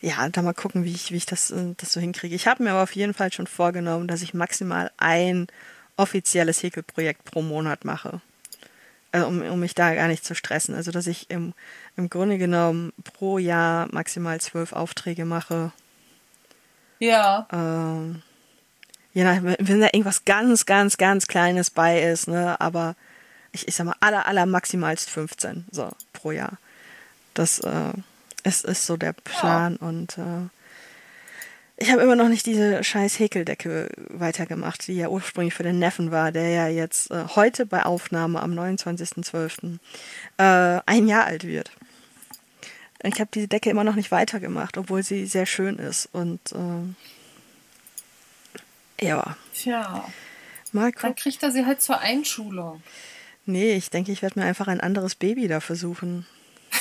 [0.00, 2.34] ja, da mal gucken, wie ich, wie ich das, äh, das so hinkriege.
[2.34, 5.46] Ich habe mir aber auf jeden Fall schon vorgenommen, dass ich maximal ein
[5.96, 8.20] offizielles Häkelprojekt pro Monat mache.
[9.12, 10.74] Also um, um mich da gar nicht zu stressen.
[10.74, 11.54] Also dass ich im,
[11.96, 15.72] im Grunde genommen pro Jahr maximal zwölf Aufträge mache.
[16.98, 17.46] Ja.
[17.52, 18.22] Ähm,
[19.12, 22.96] je nach, wenn da irgendwas ganz, ganz, ganz Kleines bei ist, ne, aber
[23.52, 26.58] ich, ich sag mal, aller, aller maximalst 15, so, pro Jahr.
[27.34, 27.92] Das äh,
[28.44, 30.48] ist, ist so der Plan und äh,
[31.76, 36.10] ich habe immer noch nicht diese scheiß Häkeldecke weitergemacht, die ja ursprünglich für den Neffen
[36.10, 39.78] war, der ja jetzt äh, heute bei Aufnahme am 29.12.
[40.38, 41.72] Äh, ein Jahr alt wird.
[43.02, 46.08] Ich habe diese Decke immer noch nicht weitergemacht, obwohl sie sehr schön ist.
[46.12, 46.94] Und ähm,
[49.00, 50.04] ja, Tja.
[50.70, 51.16] mal Dann gucken.
[51.16, 52.80] kriegt er sie halt zur Einschulung.
[53.44, 56.26] Nee, ich denke, ich werde mir einfach ein anderes Baby dafür suchen.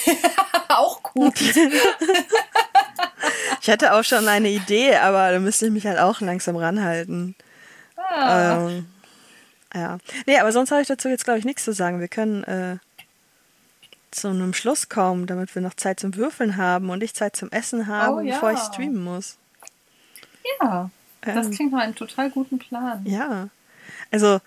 [0.67, 1.33] auch gut.
[3.61, 7.35] Ich hatte auch schon eine Idee, aber da müsste ich mich halt auch langsam ranhalten.
[7.97, 8.67] Ah.
[8.69, 8.87] Ähm,
[9.73, 9.97] ja.
[10.25, 11.99] Nee, aber sonst habe ich dazu jetzt, glaube ich, nichts zu sagen.
[11.99, 12.77] Wir können äh,
[14.11, 17.49] zu einem Schluss kommen, damit wir noch Zeit zum Würfeln haben und ich Zeit zum
[17.51, 18.33] Essen habe, Oh, ja.
[18.33, 19.37] bevor ich streamen muss.
[20.61, 20.89] ja.
[21.21, 23.05] Das Ähm, klingt nach einem total guten Plan.
[23.05, 23.49] Ja.
[24.09, 24.41] Also,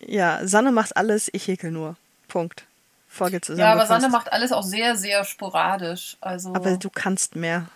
[0.00, 1.96] ja, Sanne macht alles, ich häkel nur.
[2.28, 2.64] Punkt.
[3.08, 3.86] Folge Ja, aber.
[3.86, 6.16] Sanne macht alles auch sehr, sehr sporadisch.
[6.20, 7.66] Also, Aber du kannst mehr.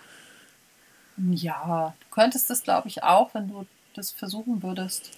[1.17, 5.11] ja, du könntest das, glaube ich, auch, wenn du das versuchen würdest.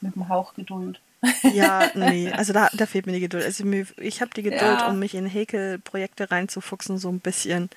[0.00, 1.00] Mit einem Hauch Geduld.
[1.42, 3.44] Ja, nee, also da, da fehlt mir die Geduld.
[3.44, 3.64] Also
[3.98, 4.88] ich habe die Geduld, Ja.
[4.88, 7.70] um mich in Häkelprojekte reinzufuchsen, so ein bisschen.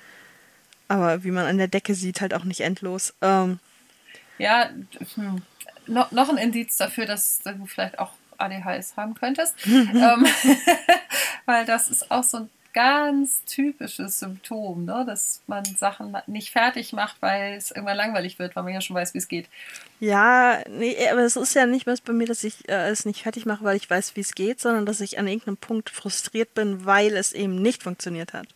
[0.88, 3.14] Aber wie man an der Decke sieht, halt auch nicht endlos.
[3.22, 3.58] Ähm,
[4.38, 4.70] Ja,
[5.14, 5.42] hm.
[5.86, 8.10] no, noch ein Indiz dafür, dass du vielleicht auch
[8.40, 9.54] ADHS haben könntest.
[9.66, 10.26] ähm,
[11.46, 15.04] weil das ist auch so ein ganz typisches Symptom, ne?
[15.06, 18.94] dass man Sachen nicht fertig macht, weil es irgendwann langweilig wird, weil man ja schon
[18.94, 19.48] weiß, wie es geht.
[19.98, 23.22] ja, nee, aber es ist ja nicht mehr bei mir, dass ich äh, es nicht
[23.22, 26.54] fertig mache, weil ich weiß, wie es geht, sondern dass ich an irgendeinem Punkt frustriert
[26.54, 28.46] bin, weil es eben nicht funktioniert hat.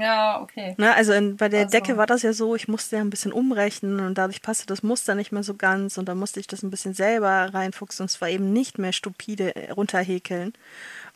[0.00, 0.74] Ja, okay.
[0.78, 3.10] Ne, also in, bei der Also- Decke war das ja so, ich musste ja ein
[3.10, 6.46] bisschen umrechnen und dadurch passte das Muster nicht mehr so ganz und dann musste ich
[6.48, 10.54] das ein bisschen selber reinfuchsen und zwar eben nicht mehr stupide runterhäkeln.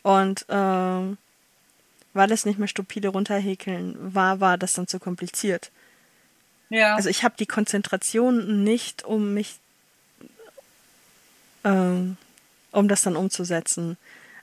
[0.03, 1.17] Und ähm,
[2.13, 5.69] weil es nicht mehr stupide runterhäkeln war, war das dann zu kompliziert.
[6.69, 6.95] Ja.
[6.95, 9.59] Also ich habe die Konzentration nicht, um mich,
[11.65, 12.15] ähm,
[12.71, 13.97] um das dann umzusetzen.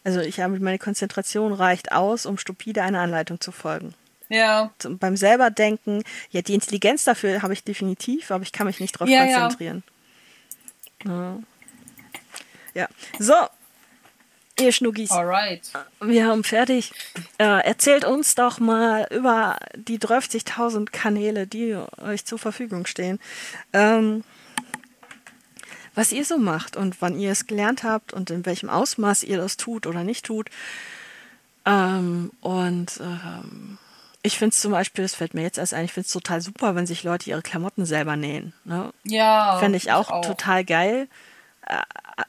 [0.05, 3.95] Also ich habe meine Konzentration reicht aus, um stupide einer Anleitung zu folgen
[4.29, 4.71] ja.
[4.79, 8.81] zum- beim selber denken, ja, die Intelligenz dafür habe ich definitiv, aber ich kann mich
[8.81, 9.27] nicht darauf ja.
[9.27, 9.83] konzentrieren.
[11.05, 11.39] Ja.
[12.75, 12.89] ja.
[13.19, 13.35] So,
[14.59, 15.71] ihr Schnuggis, Alright.
[16.01, 16.93] wir haben fertig.
[17.39, 23.21] Äh, erzählt uns doch mal über die 30.000 Kanäle, die euch zur Verfügung stehen.
[23.73, 24.25] Ähm,
[25.95, 29.37] was ihr so macht und wann ihr es gelernt habt und in welchem Ausmaß ihr
[29.37, 30.49] das tut oder nicht tut.
[31.67, 33.79] Ähm, und ähm,
[34.29, 36.43] ich finde es zum Beispiel, das fällt mir jetzt erst ein, ich finde es total
[36.43, 38.53] super, wenn sich Leute ihre Klamotten selber nähen.
[38.65, 38.93] Ne?
[39.05, 39.59] Ja.
[39.59, 41.09] Fände ich auch, total geil,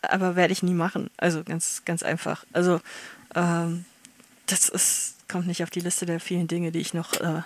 [0.01, 1.09] aber werde ich nie machen.
[1.17, 2.45] Also ganz, ganz einfach.
[2.53, 2.79] Also
[3.35, 3.83] ähm,
[4.45, 7.41] das ist, kommt nicht auf die Liste der vielen Dinge, die ich noch äh,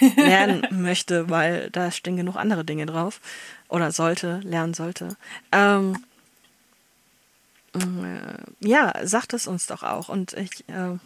[0.16, 3.20] lernen möchte, weil da stehen genug andere Dinge drauf.
[3.68, 5.16] Oder sollte, lernen sollte.
[5.52, 6.02] Ähm,
[7.74, 10.08] äh, ja, sagt es uns doch auch.
[10.08, 10.96] Und ich äh,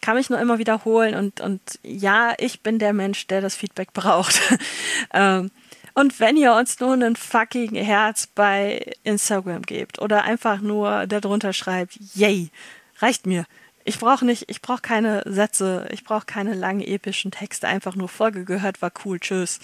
[0.00, 1.14] kann mich nur immer wiederholen.
[1.14, 4.40] Und, und ja, ich bin der Mensch, der das Feedback braucht.
[5.14, 5.50] ähm,
[5.94, 11.54] und wenn ihr uns nur ein fucking Herz bei Instagram gebt oder einfach nur darunter
[11.54, 12.50] schreibt, yay,
[12.98, 13.46] reicht mir.
[13.84, 18.08] Ich brauche nicht, ich brauche keine Sätze, ich brauche keine langen epischen Texte, einfach nur
[18.08, 19.58] Folge gehört, war cool, tschüss.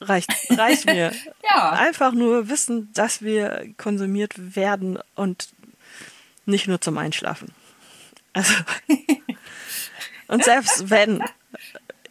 [0.00, 1.12] Reicht, reicht mir.
[1.50, 1.70] Ja.
[1.70, 5.48] Einfach nur wissen, dass wir konsumiert werden und
[6.44, 7.54] nicht nur zum Einschlafen.
[8.32, 8.52] Also,
[10.28, 11.24] Und selbst wenn,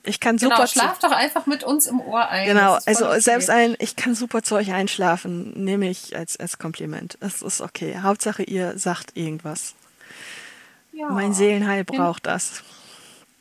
[0.03, 0.56] ich kann super.
[0.56, 2.48] Genau, schlaf doch einfach mit uns im Ohr ein.
[2.48, 3.19] Genau, also okay.
[3.19, 7.18] selbst ein, ich kann super zu euch einschlafen, nehme ich als, als Kompliment.
[7.19, 7.99] Das ist okay.
[8.02, 9.76] Hauptsache ihr sagt irgendwas.
[10.94, 11.10] Ja.
[11.10, 12.64] Mein Seelenheil braucht hin, das.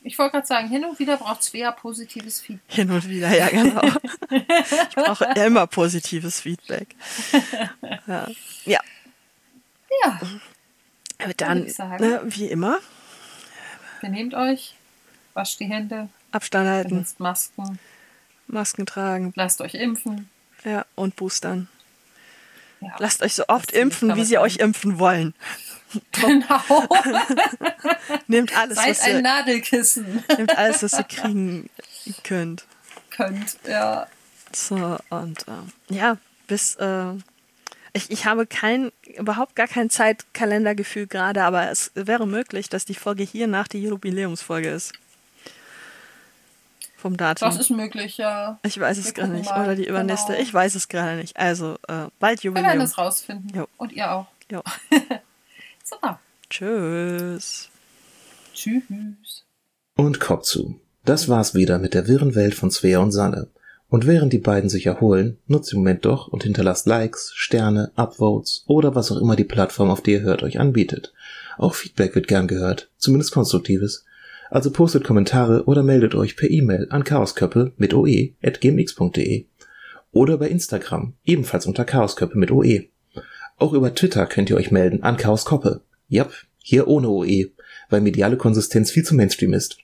[0.03, 2.75] Ich wollte gerade sagen, hin und wieder braucht Svea positives Feedback.
[2.75, 3.81] Hin und wieder, ja, genau.
[4.31, 6.95] ich brauche immer positives Feedback.
[8.07, 8.29] Ja.
[8.65, 8.81] Ja.
[10.05, 10.21] ja.
[11.19, 11.65] Aber dann,
[11.99, 12.79] ne, wie immer.
[14.01, 14.75] Benehmt euch,
[15.35, 16.09] wascht die Hände.
[16.33, 16.91] Abstand halten.
[16.91, 17.79] Benutzt Masken.
[18.47, 19.33] Masken tragen.
[19.37, 20.29] Lasst euch impfen.
[20.65, 21.69] Ja, und boostern.
[22.81, 25.35] Ja, Lasst euch so oft impfen, wie sie euch impfen wollen.
[26.13, 26.61] Genau.
[28.27, 30.25] nehmt alles, Seid was ein ihr, Nadelkissen.
[30.37, 31.71] nehmt alles, was ihr kriegen
[32.25, 32.65] könnt.
[33.11, 34.07] Könnt, ja.
[34.53, 36.19] So, und äh, ja,
[36.49, 37.13] bis äh,
[37.97, 42.95] ich, ich habe kein, überhaupt gar kein Zeitkalendergefühl gerade, aber es wäre möglich, dass die
[42.95, 44.93] Folge hier nach die Jubiläumsfolge ist.
[46.97, 47.49] Vom Datum.
[47.49, 48.59] Das ist möglich, ja.
[48.63, 49.51] Ich weiß es gerade nicht.
[49.51, 49.65] Mal.
[49.65, 50.33] Oder die übernächste.
[50.33, 50.43] Genau.
[50.43, 51.37] Ich weiß es gerade nicht.
[51.37, 52.67] Also, äh, bald Jubiläum.
[52.67, 53.53] Wir werden es rausfinden.
[53.55, 53.69] Jo.
[53.77, 54.27] Und ihr auch.
[54.51, 54.63] Jo.
[55.85, 56.21] Super.
[56.51, 57.69] Tschüss.
[58.55, 59.45] Tschüss.
[59.95, 60.81] Und Kopf zu.
[61.05, 63.49] Das war's wieder mit der wirren Welt von Svea und Sanne.
[63.89, 68.65] Und während die beiden sich erholen, nutzt den Moment doch und hinterlasst Likes, Sterne, Upvotes
[68.67, 71.13] oder was auch immer die Plattform, auf die ihr hört, euch anbietet.
[71.57, 74.05] Auch Feedback wird gern gehört, zumindest konstruktives.
[74.51, 79.47] Also postet Kommentare oder meldet euch per E-Mail an chaosköppe mit oe.gmx.de
[80.13, 82.87] oder bei Instagram, ebenfalls unter chaosköppe mit oe.
[83.59, 85.81] Auch über Twitter könnt ihr euch melden an Chaoskoppe.
[86.09, 87.51] Jap, hier ohne OE,
[87.89, 89.79] weil mediale Konsistenz viel zu Mainstream ist.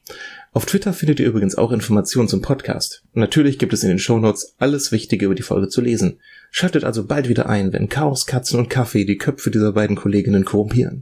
[0.54, 3.02] Auf Twitter findet ihr übrigens auch Informationen zum Podcast.
[3.14, 6.18] natürlich gibt es in den Shownotes alles Wichtige über die Folge zu lesen.
[6.50, 10.44] Schaltet also bald wieder ein, wenn Chaos, Katzen und Kaffee die Köpfe dieser beiden Kolleginnen
[10.44, 11.00] korrumpieren.